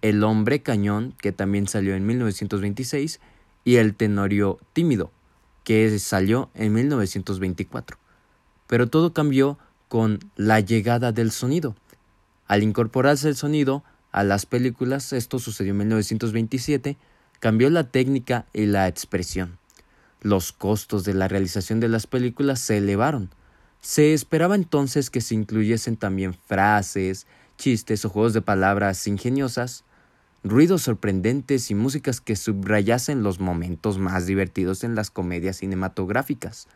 El 0.00 0.24
hombre 0.24 0.62
cañón, 0.62 1.14
que 1.20 1.32
también 1.32 1.68
salió 1.68 1.94
en 1.94 2.06
1926, 2.06 3.20
y 3.64 3.76
El 3.76 3.94
tenorio 3.94 4.58
tímido, 4.72 5.12
que 5.64 5.98
salió 5.98 6.50
en 6.54 6.72
1924. 6.72 7.98
Pero 8.66 8.88
todo 8.88 9.12
cambió 9.12 9.58
con 9.88 10.18
la 10.36 10.60
llegada 10.60 11.12
del 11.12 11.30
sonido. 11.30 11.76
Al 12.46 12.62
incorporarse 12.62 13.28
el 13.28 13.36
sonido 13.36 13.84
a 14.10 14.24
las 14.24 14.46
películas, 14.46 15.12
esto 15.12 15.38
sucedió 15.38 15.72
en 15.72 15.78
1927, 15.78 16.96
cambió 17.40 17.70
la 17.70 17.84
técnica 17.84 18.46
y 18.52 18.66
la 18.66 18.88
expresión. 18.88 19.58
Los 20.20 20.52
costos 20.52 21.04
de 21.04 21.14
la 21.14 21.28
realización 21.28 21.80
de 21.80 21.88
las 21.88 22.06
películas 22.06 22.60
se 22.60 22.78
elevaron, 22.78 23.30
se 23.82 24.14
esperaba 24.14 24.54
entonces 24.54 25.10
que 25.10 25.20
se 25.20 25.34
incluyesen 25.34 25.96
también 25.96 26.34
frases, 26.34 27.26
chistes 27.58 28.04
o 28.04 28.08
juegos 28.08 28.32
de 28.32 28.40
palabras 28.40 29.06
ingeniosas, 29.08 29.84
ruidos 30.44 30.82
sorprendentes 30.82 31.68
y 31.70 31.74
músicas 31.74 32.20
que 32.20 32.36
subrayasen 32.36 33.24
los 33.24 33.40
momentos 33.40 33.98
más 33.98 34.26
divertidos 34.26 34.84
en 34.84 34.94
las 34.94 35.10
comedias 35.10 35.56
cinematográficas. 35.56 36.68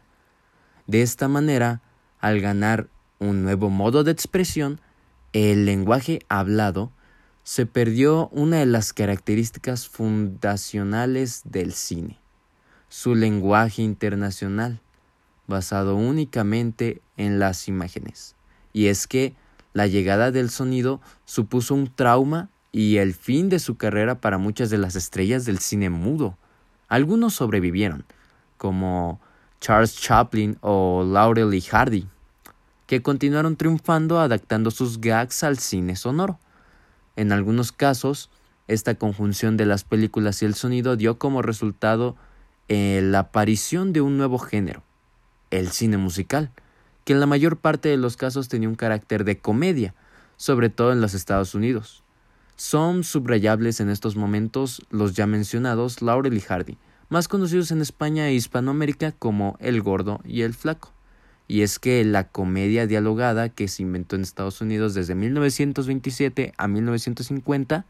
De 0.89 1.03
esta 1.03 1.29
manera, 1.29 1.81
al 2.19 2.41
ganar 2.41 2.89
un 3.21 3.45
nuevo 3.45 3.71
modo 3.71 4.03
de 4.03 4.11
expresión, 4.11 4.81
el 5.33 5.65
lenguaje 5.65 6.19
hablado 6.29 6.91
se 7.45 7.67
perdió 7.67 8.29
una 8.33 8.59
de 8.59 8.67
las 8.67 8.93
características 8.93 9.89
fundacionales 9.89 11.43
del 11.45 11.73
cine, 11.73 12.19
su 12.89 13.15
lenguaje 13.15 13.83
internacional 13.83 14.81
basado 15.47 15.97
únicamente 15.97 17.01
en 17.17 17.39
las 17.39 17.69
imágenes. 17.69 18.35
Y 18.73 18.87
es 18.87 19.07
que 19.07 19.35
la 19.73 19.87
llegada 19.87 20.31
del 20.31 20.51
sonido 20.51 21.01
supuso 21.25 21.75
un 21.75 21.93
trauma 21.95 22.49
y 22.73 22.99
el 22.99 23.15
fin 23.15 23.49
de 23.49 23.59
su 23.59 23.77
carrera 23.77 24.21
para 24.21 24.39
muchas 24.39 24.71
de 24.71 24.79
las 24.79 24.97
estrellas 24.97 25.45
del 25.45 25.59
cine 25.59 25.91
mudo. 25.91 26.37
Algunos 26.89 27.35
sobrevivieron, 27.35 28.05
como 28.59 29.21
Charles 29.61 29.97
Chaplin 29.97 30.59
o 30.61 31.05
Laurel 31.05 31.55
y 31.55 31.61
Hardy, 31.61 32.07
que 32.87 33.03
continuaron 33.03 33.57
triunfando 33.57 34.21
adaptando 34.21 34.71
sus 34.71 35.01
gags 35.01 35.43
al 35.43 35.59
cine 35.59 35.97
sonoro. 35.97 36.39
En 37.17 37.33
algunos 37.33 37.73
casos, 37.73 38.31
esta 38.69 38.95
conjunción 38.95 39.57
de 39.57 39.67
las 39.67 39.85
películas 39.85 40.43
y 40.43 40.45
el 40.45 40.55
sonido 40.55 40.97
dio 40.97 41.19
como 41.19 41.43
resultado 41.43 42.17
eh, 42.69 43.01
la 43.03 43.21
aparición 43.21 43.93
de 43.93 44.01
un 44.01 44.17
nuevo 44.17 44.39
género, 44.39 44.83
el 45.51 45.71
cine 45.71 45.97
musical, 45.97 46.51
que 47.05 47.13
en 47.13 47.21
la 47.21 47.27
mayor 47.27 47.57
parte 47.57 47.89
de 47.89 47.97
los 47.97 48.17
casos 48.17 48.49
tenía 48.49 48.69
un 48.69 48.75
carácter 48.75 49.25
de 49.25 49.39
comedia, 49.39 49.95
sobre 50.37 50.71
todo 50.71 50.93
en 50.93 51.01
los 51.01 51.15
Estados 51.15 51.55
Unidos. 51.55 52.03
Son 52.57 53.05
subrayables 53.05 53.81
en 53.81 53.91
estos 53.91 54.17
momentos 54.17 54.83
los 54.91 55.15
ya 55.15 55.27
mencionados 55.27 56.03
Laurel 56.03 56.35
y 56.35 56.41
Hardy, 56.41 56.79
más 57.09 57.29
conocidos 57.29 57.71
en 57.71 57.81
España 57.81 58.29
e 58.29 58.35
Hispanoamérica 58.35 59.13
como 59.13 59.57
El 59.61 59.83
Gordo 59.83 60.21
y 60.25 60.43
El 60.43 60.55
Flaco. 60.55 60.93
Y 61.49 61.63
es 61.63 61.79
que 61.79 62.05
la 62.05 62.29
comedia 62.29 62.87
dialogada 62.87 63.51
que 63.51 63.69
se 63.69 63.83
inventó 63.83 64.17
en 64.17 64.23
Estados 64.23 64.61
Unidos 64.61 64.95
desde 64.95 65.15
1927 65.15 66.55
a 66.57 66.67
1950, 66.67 67.87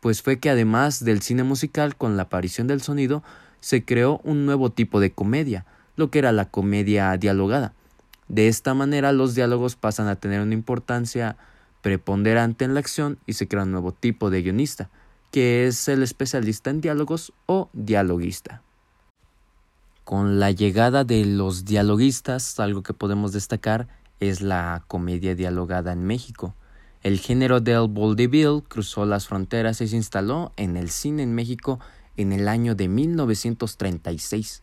pues 0.00 0.22
fue 0.22 0.38
que 0.38 0.48
además 0.48 1.04
del 1.04 1.20
cine 1.20 1.42
musical 1.42 1.96
con 1.96 2.16
la 2.16 2.24
aparición 2.24 2.66
del 2.66 2.80
sonido, 2.80 3.22
se 3.60 3.84
creó 3.84 4.20
un 4.24 4.46
nuevo 4.46 4.70
tipo 4.70 5.00
de 5.00 5.12
comedia, 5.12 5.66
lo 5.96 6.10
que 6.10 6.18
era 6.18 6.32
la 6.32 6.46
comedia 6.46 7.16
dialogada. 7.16 7.72
De 8.28 8.48
esta 8.48 8.74
manera 8.74 9.12
los 9.12 9.34
diálogos 9.34 9.76
pasan 9.76 10.08
a 10.08 10.16
tener 10.16 10.40
una 10.40 10.54
importancia 10.54 11.36
preponderante 11.82 12.64
en 12.64 12.74
la 12.74 12.80
acción 12.80 13.18
y 13.26 13.34
se 13.34 13.46
crea 13.46 13.64
un 13.64 13.70
nuevo 13.70 13.92
tipo 13.92 14.30
de 14.30 14.42
guionista, 14.42 14.88
que 15.30 15.66
es 15.66 15.88
el 15.88 16.02
especialista 16.02 16.70
en 16.70 16.80
diálogos 16.80 17.32
o 17.46 17.68
dialoguista. 17.72 18.62
Con 20.04 20.38
la 20.38 20.50
llegada 20.50 21.04
de 21.04 21.24
los 21.24 21.64
dialoguistas, 21.64 22.60
algo 22.60 22.82
que 22.82 22.94
podemos 22.94 23.32
destacar 23.32 23.88
es 24.20 24.40
la 24.40 24.84
comedia 24.86 25.34
dialogada 25.34 25.92
en 25.92 26.04
México. 26.04 26.54
El 27.02 27.18
género 27.18 27.60
del 27.60 27.88
vaudeville 27.88 28.62
cruzó 28.66 29.04
las 29.06 29.26
fronteras 29.26 29.80
y 29.80 29.88
se 29.88 29.96
instaló 29.96 30.52
en 30.56 30.76
el 30.76 30.90
cine 30.90 31.22
en 31.22 31.34
México 31.34 31.80
en 32.16 32.32
el 32.32 32.48
año 32.48 32.74
de 32.74 32.88
1936, 32.88 34.62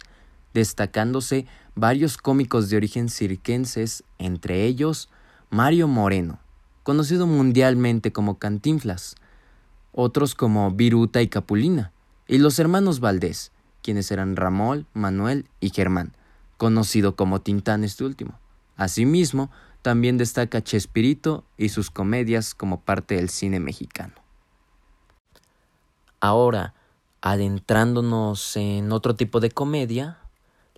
destacándose 0.53 1.45
varios 1.75 2.17
cómicos 2.17 2.69
de 2.69 2.77
origen 2.77 3.09
cirquenses, 3.09 4.03
entre 4.17 4.65
ellos 4.65 5.09
Mario 5.49 5.87
Moreno, 5.87 6.39
conocido 6.83 7.27
mundialmente 7.27 8.11
como 8.11 8.39
Cantinflas, 8.39 9.15
otros 9.91 10.35
como 10.35 10.71
Viruta 10.71 11.21
y 11.21 11.27
Capulina, 11.27 11.91
y 12.27 12.37
los 12.37 12.59
hermanos 12.59 12.99
Valdés, 12.99 13.51
quienes 13.81 14.11
eran 14.11 14.35
Ramón, 14.35 14.87
Manuel 14.93 15.49
y 15.59 15.69
Germán, 15.69 16.13
conocido 16.57 17.15
como 17.15 17.41
Tintán 17.41 17.83
este 17.83 18.03
último. 18.03 18.39
Asimismo, 18.77 19.51
también 19.81 20.17
destaca 20.17 20.63
Chespirito 20.63 21.43
y 21.57 21.69
sus 21.69 21.89
comedias 21.89 22.53
como 22.53 22.81
parte 22.81 23.15
del 23.15 23.29
cine 23.29 23.59
mexicano. 23.59 24.13
Ahora, 26.19 26.75
adentrándonos 27.21 28.55
en 28.57 28.91
otro 28.91 29.15
tipo 29.15 29.39
de 29.39 29.49
comedia, 29.49 30.19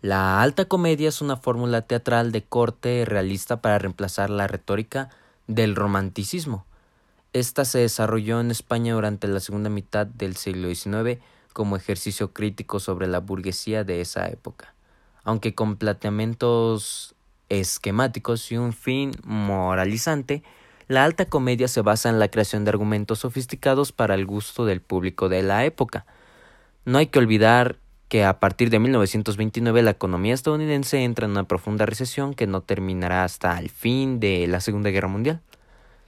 la 0.03 0.41
alta 0.41 0.65
comedia 0.65 1.09
es 1.09 1.21
una 1.21 1.37
fórmula 1.37 1.81
teatral 1.83 2.31
de 2.31 2.43
corte 2.43 3.05
realista 3.05 3.61
para 3.61 3.79
reemplazar 3.79 4.29
la 4.29 4.47
retórica 4.47 5.09
del 5.47 5.75
romanticismo, 5.75 6.65
esta 7.31 7.65
se 7.65 7.79
desarrolló 7.79 8.41
en 8.41 8.51
España 8.51 8.93
durante 8.93 9.27
la 9.27 9.39
segunda 9.39 9.71
mitad 9.71 10.05
del 10.05 10.35
siglo 10.35 10.67
XIX 10.67 11.19
como 11.51 11.77
ejercicio 11.77 12.31
crítico 12.31 12.79
sobre 12.79 13.07
la 13.07 13.19
burguesía 13.19 13.83
de 13.83 14.01
esa 14.01 14.27
época, 14.27 14.75
aunque 15.23 15.55
con 15.55 15.77
planteamientos 15.77 17.15
esquemáticos 17.49 18.51
y 18.51 18.57
un 18.57 18.71
fin 18.71 19.13
moralizante, 19.23 20.43
la 20.87 21.05
alta 21.05 21.25
comedia 21.25 21.67
se 21.67 21.81
basa 21.81 22.09
en 22.09 22.19
la 22.19 22.27
creación 22.27 22.65
de 22.65 22.69
argumentos 22.69 23.19
sofisticados 23.19 23.93
para 23.93 24.15
el 24.15 24.25
gusto 24.25 24.65
del 24.65 24.81
público 24.81 25.29
de 25.29 25.43
la 25.43 25.65
época. 25.65 26.05
No 26.85 26.99
hay 26.99 27.07
que 27.07 27.19
olvidar 27.19 27.77
que 28.07 28.23
a 28.25 28.39
partir 28.39 28.69
de 28.69 28.79
1929 28.79 29.81
la 29.81 29.91
economía 29.91 30.33
estadounidense 30.33 31.03
entra 31.03 31.25
en 31.25 31.31
una 31.31 31.47
profunda 31.47 31.85
recesión 31.85 32.33
que 32.33 32.47
no 32.47 32.61
terminará 32.61 33.23
hasta 33.23 33.57
el 33.59 33.69
fin 33.69 34.19
de 34.19 34.47
la 34.47 34.59
Segunda 34.59 34.89
Guerra 34.89 35.07
Mundial 35.07 35.41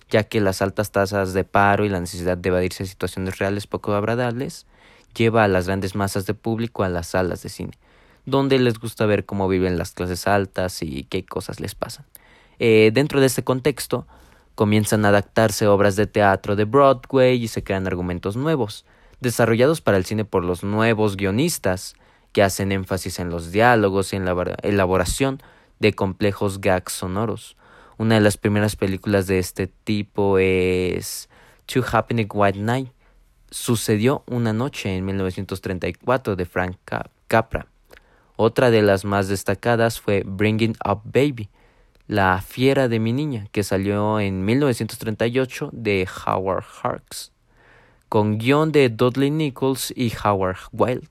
ya 0.10 0.24
que 0.24 0.41
las 0.41 0.62
altas 0.62 0.91
tasas 0.91 1.34
de 1.34 1.43
paro 1.43 1.86
y 1.86 1.89
la 1.89 2.00
necesidad 2.00 2.38
de 2.38 2.50
evadirse 2.50 2.86
situaciones 2.86 3.39
reales 3.39 3.67
poco 3.67 3.93
agradables 3.93 4.65
lleva 5.15 5.43
a 5.43 5.48
las 5.48 5.67
grandes 5.67 5.96
masas 5.96 6.26
de 6.26 6.34
público 6.34 6.84
a 6.84 6.89
las 6.89 7.08
salas 7.08 7.41
de 7.41 7.50
cine, 7.50 7.74
donde 8.26 8.60
les 8.60 8.80
gusta 8.80 9.06
ver 9.06 9.26
cómo 9.26 9.48
viven 9.48 9.78
las 9.78 9.91
clases 9.91 10.28
altas 10.28 10.82
y 10.82 11.06
qué 11.06 11.26
cosas 11.26 11.60
les 11.60 11.74
pasan. 11.74 12.06
Eh, 12.60 12.91
dentro 12.93 13.20
de 13.20 13.28
este 13.28 13.43
contexto, 13.43 14.08
comienzan 14.56 15.06
a 15.06 15.10
adaptarse 15.10 15.67
obras 15.67 15.96
de 15.96 16.08
teatro 16.08 16.56
de 16.56 16.65
Broadway 16.65 17.41
y 17.41 17.48
se 17.48 17.63
crean 17.63 17.88
argumentos 17.88 18.36
nuevos, 18.36 18.86
desarrollados 19.19 19.82
para 19.82 19.97
el 19.97 20.06
cine 20.06 20.25
por 20.25 20.43
los 20.43 20.63
nuevos 20.63 21.17
guionistas, 21.17 21.95
que 22.32 22.43
hacen 22.43 22.71
énfasis 22.73 23.19
en 23.19 23.30
los 23.30 23.51
diálogos 23.51 24.12
y 24.12 24.17
en 24.17 24.25
la 24.25 24.58
elaboración 24.62 25.41
de 25.80 25.93
complejos 25.93 26.60
gags 26.60 26.91
sonoros, 26.91 27.56
una 27.97 28.15
de 28.15 28.21
las 28.21 28.36
primeras 28.36 28.75
películas 28.75 29.25
de 29.28 29.39
este 29.39 29.67
tipo 29.67 30.38
es 30.38 31.30
To 31.65 31.82
Happening 31.89 32.28
White 32.32 32.60
Night. 32.60 32.91
Sucedió 33.49 34.23
una 34.28 34.51
noche 34.51 34.97
en 34.97 35.06
1934 35.06 36.36
de 36.36 36.45
Frank 36.45 36.75
Capra. 37.28 37.67
Otra 38.36 38.69
de 38.69 38.82
las 38.82 39.06
más 39.06 39.30
destacadas 39.30 40.01
fue 40.01 40.23
Bringing 40.25 40.75
Up 40.86 41.04
Baby, 41.06 41.49
La 42.08 42.41
fiera 42.41 42.89
de 42.89 42.99
mi 42.99 43.13
niña, 43.13 43.47
que 43.54 43.63
salió 43.63 44.19
en 44.19 44.43
1938 44.43 45.69
de 45.71 46.06
Howard 46.25 46.65
Hawks, 46.65 47.32
con 48.10 48.38
guion 48.38 48.72
de 48.72 48.89
Dudley 48.89 49.32
Nichols 49.32 49.94
y 49.96 50.12
Howard 50.24 50.58
Wilde. 50.72 51.10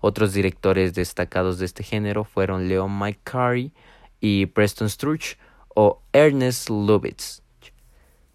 Otros 0.00 0.32
directores 0.32 0.94
destacados 0.94 1.58
de 1.58 1.66
este 1.66 1.82
género 1.82 2.24
fueron 2.24 2.68
Leo 2.68 2.88
McCarthy 2.88 3.72
y 4.20 4.46
Preston 4.46 4.90
Sturge, 4.90 5.36
o 5.74 6.00
Ernest 6.12 6.70
Lubitsch. 6.70 7.40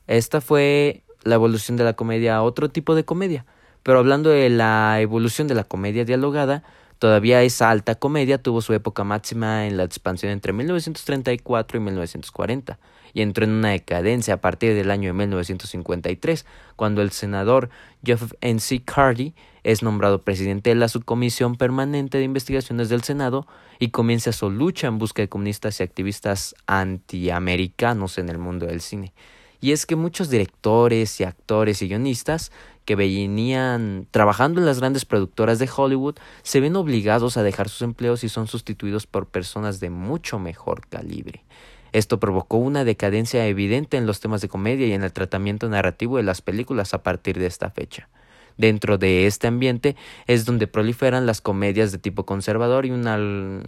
Esta 0.08 0.42
fue 0.42 1.04
la 1.24 1.36
evolución 1.36 1.78
de 1.78 1.84
la 1.84 1.94
comedia 1.94 2.36
a 2.36 2.44
otro 2.44 2.70
tipo 2.70 2.96
de 2.96 3.06
comedia. 3.06 3.46
Pero 3.84 4.00
hablando 4.00 4.30
de 4.30 4.50
la 4.50 5.00
evolución 5.00 5.48
de 5.48 5.56
la 5.56 5.64
comedia 5.64 6.06
dialogada, 6.06 6.64
todavía 7.00 7.42
esa 7.42 7.70
alta 7.70 7.96
comedia 7.96 8.42
tuvo 8.44 8.62
su 8.62 8.74
época 8.74 9.04
máxima 9.04 9.66
en 9.66 9.78
la 9.78 9.84
expansión 9.84 10.32
entre 10.32 10.54
1934 10.54 11.78
y 11.78 11.82
1940 11.82 12.78
y 13.14 13.22
entró 13.22 13.46
en 13.46 13.52
una 13.52 13.70
decadencia 13.70 14.36
a 14.36 14.42
partir 14.42 14.76
del 14.76 14.92
año 14.92 15.10
de 15.10 15.14
1953, 15.14 16.46
cuando 16.76 17.02
el 17.02 17.12
senador 17.12 17.70
Joseph 18.06 18.34
N. 18.42 18.60
C. 18.60 18.82
Carty 18.84 19.34
es 19.64 19.82
nombrado 19.82 20.22
presidente 20.24 20.70
de 20.70 20.76
la 20.76 20.90
Subcomisión 20.90 21.56
Permanente 21.56 22.18
de 22.18 22.24
Investigaciones 22.24 22.90
del 22.90 23.04
Senado 23.04 23.48
y 23.80 23.90
comienza 23.90 24.32
su 24.32 24.50
lucha 24.50 24.88
en 24.88 25.00
busca 25.00 25.22
de 25.22 25.30
comunistas 25.30 25.80
y 25.80 25.84
activistas 25.84 26.56
antiamericanos 26.68 28.18
en 28.18 28.30
el 28.30 28.38
mundo 28.38 28.68
del 28.68 28.82
cine. 28.82 29.14
Y 29.62 29.72
es 29.74 29.86
que 29.86 29.96
muchos 29.96 30.30
directores 30.30 31.20
y 31.20 31.26
actores 31.26 31.82
y 31.82 31.90
guionistas 31.90 32.52
que 32.86 32.96
venían 32.96 34.08
trabajando 34.10 34.60
en 34.60 34.66
las 34.66 34.80
grandes 34.80 35.06
productoras 35.06 35.60
de 35.60 35.70
Hollywood 35.74 36.16
se 36.44 36.60
ven 36.60 36.76
obligados 36.76 37.38
a 37.38 37.44
dejar 37.44 37.70
sus 37.70 37.82
empleos 37.82 38.24
y 38.24 38.30
son 38.30 38.48
sustituidos 38.48 39.06
por 39.06 39.28
personas 39.28 39.80
de 39.80 39.90
mucho 39.90 40.40
mejor 40.40 40.88
calibre. 40.88 41.44
Esto 41.92 42.20
provocó 42.20 42.58
una 42.58 42.84
decadencia 42.86 43.46
evidente 43.48 43.98
en 43.98 44.06
los 44.06 44.20
temas 44.20 44.42
de 44.42 44.48
comedia 44.48 44.88
y 44.88 44.94
en 44.94 45.04
el 45.04 45.12
tratamiento 45.12 45.68
narrativo 45.70 46.18
de 46.18 46.24
las 46.24 46.42
películas 46.42 46.94
a 46.94 47.04
partir 47.04 47.38
de 47.38 47.48
esta 47.48 47.70
fecha. 47.70 48.10
Dentro 48.58 48.98
de 48.98 49.26
este 49.26 49.48
ambiente 49.48 49.96
es 50.28 50.46
donde 50.46 50.68
proliferan 50.68 51.26
las 51.26 51.42
comedias 51.42 51.92
de 51.92 51.98
tipo 51.98 52.26
conservador 52.26 52.86
y 52.86 52.92
un 52.92 53.64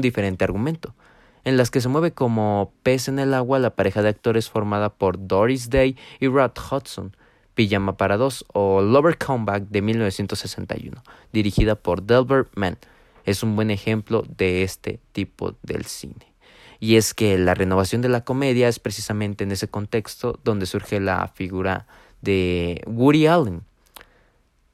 diferente 0.00 0.44
argumento, 0.44 0.94
en 1.46 1.56
las 1.56 1.70
que 1.70 1.80
se 1.80 1.88
mueve 1.88 2.10
como 2.10 2.72
pez 2.82 3.06
en 3.06 3.20
el 3.20 3.32
agua 3.32 3.60
la 3.60 3.76
pareja 3.76 4.02
de 4.02 4.08
actores 4.08 4.50
formada 4.50 4.92
por 4.92 5.28
Doris 5.28 5.70
Day 5.70 5.96
y 6.18 6.26
Rod 6.26 6.50
Hudson, 6.58 7.16
Pijama 7.54 7.96
para 7.96 8.16
dos 8.16 8.44
o 8.52 8.82
Lover 8.82 9.16
Comeback 9.16 9.68
de 9.68 9.80
1961, 9.80 11.04
dirigida 11.32 11.76
por 11.76 12.02
Delbert 12.02 12.50
Mann. 12.56 12.78
Es 13.24 13.44
un 13.44 13.54
buen 13.54 13.70
ejemplo 13.70 14.24
de 14.36 14.64
este 14.64 14.98
tipo 15.12 15.54
del 15.62 15.84
cine. 15.84 16.32
Y 16.80 16.96
es 16.96 17.14
que 17.14 17.38
la 17.38 17.54
renovación 17.54 18.02
de 18.02 18.08
la 18.08 18.24
comedia 18.24 18.66
es 18.66 18.80
precisamente 18.80 19.44
en 19.44 19.52
ese 19.52 19.68
contexto 19.68 20.40
donde 20.42 20.66
surge 20.66 20.98
la 20.98 21.28
figura 21.28 21.86
de 22.22 22.82
Woody 22.88 23.28
Allen. 23.28 23.62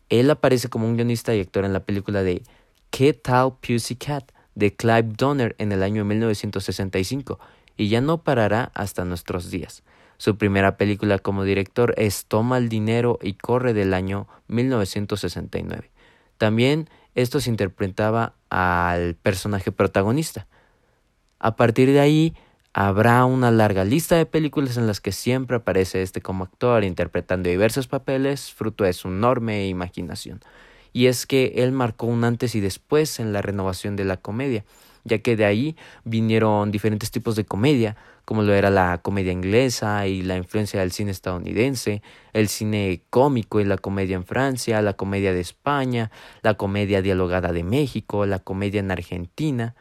Él 0.08 0.30
aparece 0.30 0.70
como 0.70 0.86
un 0.86 0.96
guionista 0.96 1.34
y 1.34 1.40
actor 1.40 1.66
en 1.66 1.74
la 1.74 1.84
película 1.84 2.22
de 2.22 2.42
¿Qué 2.88 3.12
tal 3.12 3.58
Pussycat? 3.60 4.32
De 4.54 4.74
Clive 4.74 5.14
Donner 5.16 5.54
en 5.58 5.72
el 5.72 5.82
año 5.82 6.04
1965 6.04 7.38
y 7.76 7.88
ya 7.88 8.00
no 8.00 8.22
parará 8.22 8.70
hasta 8.74 9.04
nuestros 9.04 9.50
días. 9.50 9.82
Su 10.18 10.36
primera 10.36 10.76
película 10.76 11.18
como 11.18 11.44
director 11.44 11.94
es 11.96 12.26
Toma 12.26 12.58
el 12.58 12.68
dinero 12.68 13.18
y 13.22 13.34
corre 13.34 13.74
del 13.74 13.94
año 13.94 14.28
1969. 14.48 15.90
También 16.38 16.88
esto 17.14 17.40
se 17.40 17.50
interpretaba 17.50 18.34
al 18.50 19.14
personaje 19.14 19.72
protagonista. 19.72 20.46
A 21.38 21.56
partir 21.56 21.90
de 21.90 22.00
ahí 22.00 22.34
Habrá 22.74 23.26
una 23.26 23.50
larga 23.50 23.84
lista 23.84 24.16
de 24.16 24.24
películas 24.24 24.78
en 24.78 24.86
las 24.86 25.02
que 25.02 25.12
siempre 25.12 25.58
aparece 25.58 26.00
este 26.00 26.22
como 26.22 26.44
actor 26.44 26.84
interpretando 26.84 27.50
diversos 27.50 27.86
papeles, 27.86 28.50
fruto 28.50 28.84
de 28.84 28.94
su 28.94 29.08
enorme 29.08 29.68
imaginación. 29.68 30.40
Y 30.92 31.06
es 31.06 31.26
que 31.26 31.52
él 31.56 31.72
marcó 31.72 32.06
un 32.06 32.24
antes 32.24 32.54
y 32.54 32.60
después 32.60 33.20
en 33.20 33.32
la 33.32 33.42
renovación 33.42 33.96
de 33.96 34.04
la 34.04 34.16
comedia, 34.16 34.64
ya 35.04 35.18
que 35.18 35.36
de 35.36 35.44
ahí 35.44 35.76
vinieron 36.04 36.70
diferentes 36.70 37.10
tipos 37.10 37.36
de 37.36 37.44
comedia, 37.44 37.96
como 38.24 38.42
lo 38.42 38.54
era 38.54 38.70
la 38.70 38.98
comedia 39.02 39.32
inglesa 39.32 40.06
y 40.06 40.22
la 40.22 40.36
influencia 40.36 40.80
del 40.80 40.92
cine 40.92 41.10
estadounidense, 41.10 42.02
el 42.32 42.48
cine 42.48 43.02
cómico 43.10 43.60
y 43.60 43.64
la 43.64 43.78
comedia 43.78 44.16
en 44.16 44.24
Francia, 44.24 44.80
la 44.80 44.94
comedia 44.94 45.32
de 45.32 45.40
España, 45.40 46.10
la 46.42 46.54
comedia 46.54 47.02
dialogada 47.02 47.52
de 47.52 47.64
México, 47.64 48.26
la 48.26 48.38
comedia 48.38 48.80
en 48.80 48.90
Argentina, 48.90 49.74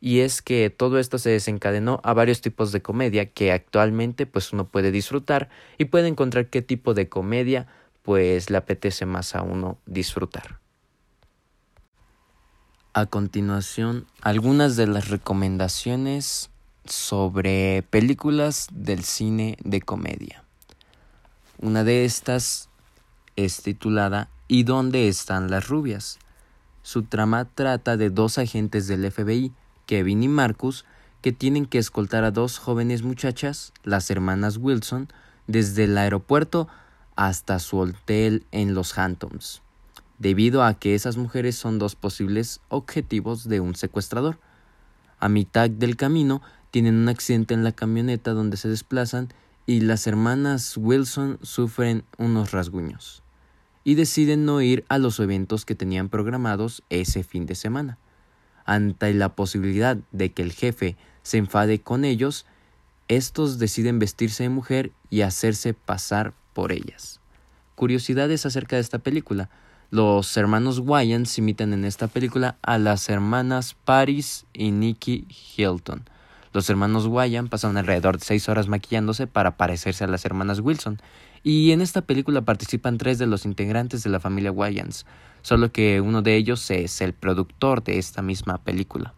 y 0.00 0.20
es 0.20 0.42
que 0.42 0.70
todo 0.70 0.98
esto 0.98 1.18
se 1.18 1.30
desencadenó 1.30 2.00
a 2.04 2.12
varios 2.12 2.40
tipos 2.40 2.70
de 2.70 2.82
comedia 2.82 3.26
que 3.32 3.50
actualmente 3.50 4.26
pues 4.26 4.52
uno 4.52 4.68
puede 4.68 4.92
disfrutar 4.92 5.48
y 5.76 5.86
puede 5.86 6.06
encontrar 6.06 6.50
qué 6.50 6.62
tipo 6.62 6.94
de 6.94 7.08
comedia 7.08 7.66
pues 8.08 8.48
le 8.48 8.56
apetece 8.56 9.04
más 9.04 9.34
a 9.34 9.42
uno 9.42 9.76
disfrutar. 9.84 10.60
A 12.94 13.04
continuación, 13.04 14.06
algunas 14.22 14.76
de 14.76 14.86
las 14.86 15.10
recomendaciones 15.10 16.48
sobre 16.86 17.84
películas 17.90 18.68
del 18.72 19.04
cine 19.04 19.58
de 19.62 19.82
comedia. 19.82 20.42
Una 21.58 21.84
de 21.84 22.06
estas 22.06 22.70
es 23.36 23.60
titulada 23.60 24.30
¿Y 24.46 24.62
dónde 24.62 25.08
están 25.08 25.50
las 25.50 25.68
rubias? 25.68 26.18
Su 26.80 27.02
trama 27.02 27.44
trata 27.44 27.98
de 27.98 28.08
dos 28.08 28.38
agentes 28.38 28.86
del 28.86 29.12
FBI, 29.12 29.52
Kevin 29.84 30.22
y 30.22 30.28
Marcus, 30.28 30.86
que 31.20 31.32
tienen 31.32 31.66
que 31.66 31.76
escoltar 31.76 32.24
a 32.24 32.30
dos 32.30 32.58
jóvenes 32.58 33.02
muchachas, 33.02 33.74
las 33.82 34.10
hermanas 34.10 34.56
Wilson, 34.56 35.08
desde 35.46 35.84
el 35.84 35.98
aeropuerto 35.98 36.68
hasta 37.18 37.58
su 37.58 37.78
hotel 37.78 38.46
en 38.52 38.74
los 38.74 38.96
Hamptons, 38.96 39.60
debido 40.20 40.62
a 40.62 40.74
que 40.74 40.94
esas 40.94 41.16
mujeres 41.16 41.56
son 41.56 41.80
dos 41.80 41.96
posibles 41.96 42.60
objetivos 42.68 43.48
de 43.48 43.58
un 43.58 43.74
secuestrador. 43.74 44.38
A 45.18 45.28
mitad 45.28 45.68
del 45.68 45.96
camino 45.96 46.42
tienen 46.70 46.94
un 46.94 47.08
accidente 47.08 47.54
en 47.54 47.64
la 47.64 47.72
camioneta 47.72 48.34
donde 48.34 48.56
se 48.56 48.68
desplazan 48.68 49.30
y 49.66 49.80
las 49.80 50.06
hermanas 50.06 50.76
Wilson 50.76 51.40
sufren 51.42 52.04
unos 52.18 52.52
rasguños 52.52 53.24
y 53.82 53.96
deciden 53.96 54.44
no 54.44 54.60
ir 54.60 54.84
a 54.88 54.98
los 54.98 55.18
eventos 55.18 55.64
que 55.64 55.74
tenían 55.74 56.10
programados 56.10 56.84
ese 56.88 57.24
fin 57.24 57.46
de 57.46 57.56
semana. 57.56 57.98
Ante 58.64 59.12
la 59.12 59.34
posibilidad 59.34 59.98
de 60.12 60.30
que 60.30 60.42
el 60.42 60.52
jefe 60.52 60.96
se 61.24 61.38
enfade 61.38 61.80
con 61.80 62.04
ellos, 62.04 62.46
estos 63.08 63.58
deciden 63.58 63.98
vestirse 63.98 64.44
de 64.44 64.50
mujer 64.50 64.92
y 65.10 65.22
hacerse 65.22 65.74
pasar 65.74 66.32
por 66.58 66.72
ellas. 66.72 67.20
Curiosidades 67.76 68.44
acerca 68.44 68.74
de 68.74 68.82
esta 68.82 68.98
película. 68.98 69.48
Los 69.92 70.36
hermanos 70.36 70.80
Wayans 70.80 71.38
imitan 71.38 71.72
en 71.72 71.84
esta 71.84 72.08
película 72.08 72.56
a 72.62 72.78
las 72.78 73.08
hermanas 73.08 73.76
Paris 73.84 74.44
y 74.52 74.72
Nikki 74.72 75.28
Hilton 75.56 76.02
los 76.52 76.68
hermanos 76.70 77.06
Wyan 77.06 77.48
pasan 77.48 77.76
alrededor 77.76 78.18
de 78.18 78.24
seis 78.24 78.48
horas 78.48 78.66
maquillándose 78.68 79.26
para 79.26 79.56
parecerse 79.56 80.04
a 80.04 80.08
las 80.08 80.24
hermanas 80.24 80.60
Wilson, 80.60 80.98
y 81.42 81.70
en 81.70 81.80
esta 81.80 82.02
película 82.02 82.42
participan 82.42 82.98
tres 82.98 83.18
de 83.18 83.26
los 83.26 83.44
integrantes 83.44 84.02
de 84.02 84.10
la 84.10 84.18
familia 84.18 84.50
Wayans, 84.50 85.06
solo 85.42 85.70
que 85.70 86.00
uno 86.00 86.22
de 86.22 86.34
ellos 86.34 86.68
es 86.70 87.00
el 87.00 87.12
productor 87.12 87.84
de 87.84 87.98
esta 87.98 88.22
misma 88.22 88.58
película. 88.58 89.14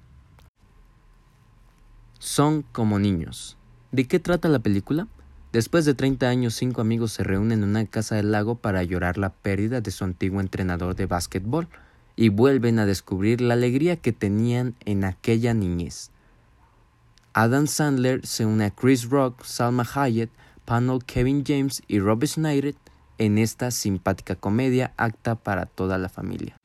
Son 2.18 2.62
como 2.72 2.98
niños. 2.98 3.56
¿De 3.92 4.06
qué 4.06 4.18
trata 4.18 4.48
la 4.48 4.58
película? 4.58 5.06
Después 5.52 5.84
de 5.84 5.94
30 5.94 6.28
años, 6.28 6.54
cinco 6.54 6.80
amigos 6.80 7.12
se 7.12 7.24
reúnen 7.24 7.64
en 7.64 7.70
una 7.70 7.86
casa 7.86 8.14
del 8.14 8.30
lago 8.30 8.54
para 8.54 8.84
llorar 8.84 9.18
la 9.18 9.30
pérdida 9.30 9.80
de 9.80 9.90
su 9.90 10.04
antiguo 10.04 10.40
entrenador 10.40 10.94
de 10.94 11.06
básquetbol 11.06 11.68
y 12.14 12.28
vuelven 12.28 12.78
a 12.78 12.86
descubrir 12.86 13.40
la 13.40 13.54
alegría 13.54 13.96
que 13.96 14.12
tenían 14.12 14.74
en 14.84 15.04
aquella 15.04 15.52
niñez. 15.52 16.10
Adam 17.32 17.66
Sandler 17.66 18.24
se 18.26 18.46
une 18.46 18.66
a 18.66 18.70
Chris 18.70 19.08
Rock, 19.08 19.42
Salma 19.44 19.86
Hayek, 19.94 20.30
Panel 20.64 21.04
Kevin 21.04 21.44
James 21.44 21.82
y 21.88 21.98
Rob 21.98 22.24
Schneider 22.24 22.76
en 23.18 23.38
esta 23.38 23.70
simpática 23.70 24.36
comedia 24.36 24.92
acta 24.96 25.34
para 25.34 25.66
toda 25.66 25.98
la 25.98 26.08
familia. 26.08 26.56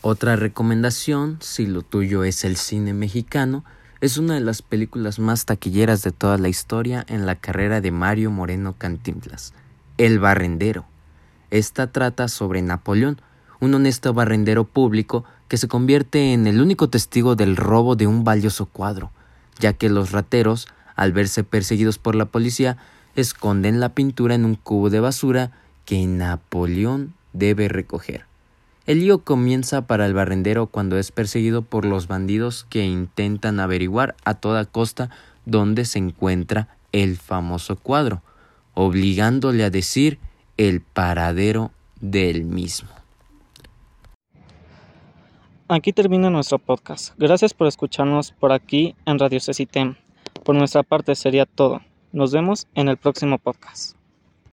Otra 0.00 0.36
recomendación, 0.36 1.38
si 1.40 1.66
lo 1.66 1.82
tuyo 1.82 2.24
es 2.24 2.44
el 2.44 2.56
cine 2.56 2.92
mexicano, 2.92 3.64
es 4.04 4.18
una 4.18 4.34
de 4.34 4.40
las 4.40 4.60
películas 4.60 5.18
más 5.18 5.46
taquilleras 5.46 6.02
de 6.02 6.12
toda 6.12 6.36
la 6.36 6.50
historia 6.50 7.06
en 7.08 7.24
la 7.24 7.36
carrera 7.36 7.80
de 7.80 7.90
Mario 7.90 8.30
Moreno 8.30 8.74
Cantinflas, 8.76 9.54
El 9.96 10.18
Barrendero. 10.18 10.84
Esta 11.50 11.86
trata 11.86 12.28
sobre 12.28 12.60
Napoleón, 12.60 13.18
un 13.60 13.72
honesto 13.72 14.12
barrendero 14.12 14.64
público 14.64 15.24
que 15.48 15.56
se 15.56 15.68
convierte 15.68 16.34
en 16.34 16.46
el 16.46 16.60
único 16.60 16.90
testigo 16.90 17.34
del 17.34 17.56
robo 17.56 17.96
de 17.96 18.06
un 18.06 18.24
valioso 18.24 18.66
cuadro, 18.66 19.10
ya 19.58 19.72
que 19.72 19.88
los 19.88 20.12
rateros, 20.12 20.68
al 20.96 21.14
verse 21.14 21.42
perseguidos 21.42 21.96
por 21.96 22.14
la 22.14 22.26
policía, 22.26 22.76
esconden 23.16 23.80
la 23.80 23.94
pintura 23.94 24.34
en 24.34 24.44
un 24.44 24.56
cubo 24.56 24.90
de 24.90 25.00
basura 25.00 25.50
que 25.86 26.06
Napoleón 26.06 27.14
debe 27.32 27.68
recoger. 27.68 28.26
El 28.86 29.00
lío 29.00 29.20
comienza 29.20 29.86
para 29.86 30.04
el 30.04 30.12
barrendero 30.12 30.66
cuando 30.66 30.98
es 30.98 31.10
perseguido 31.10 31.62
por 31.62 31.86
los 31.86 32.06
bandidos 32.06 32.64
que 32.68 32.84
intentan 32.84 33.58
averiguar 33.58 34.14
a 34.24 34.34
toda 34.34 34.66
costa 34.66 35.08
dónde 35.46 35.86
se 35.86 35.98
encuentra 35.98 36.76
el 36.92 37.16
famoso 37.16 37.76
cuadro, 37.76 38.22
obligándole 38.74 39.64
a 39.64 39.70
decir 39.70 40.18
el 40.58 40.82
paradero 40.82 41.70
del 42.00 42.44
mismo. 42.44 42.90
Aquí 45.68 45.94
termina 45.94 46.28
nuestro 46.28 46.58
podcast. 46.58 47.14
Gracias 47.16 47.54
por 47.54 47.66
escucharnos 47.66 48.32
por 48.32 48.52
aquí 48.52 48.94
en 49.06 49.18
Radio 49.18 49.40
Cecitem. 49.40 49.94
Por 50.44 50.56
nuestra 50.56 50.82
parte 50.82 51.14
sería 51.14 51.46
todo. 51.46 51.80
Nos 52.12 52.32
vemos 52.32 52.68
en 52.74 52.88
el 52.88 52.98
próximo 52.98 53.38
podcast. 53.38 53.96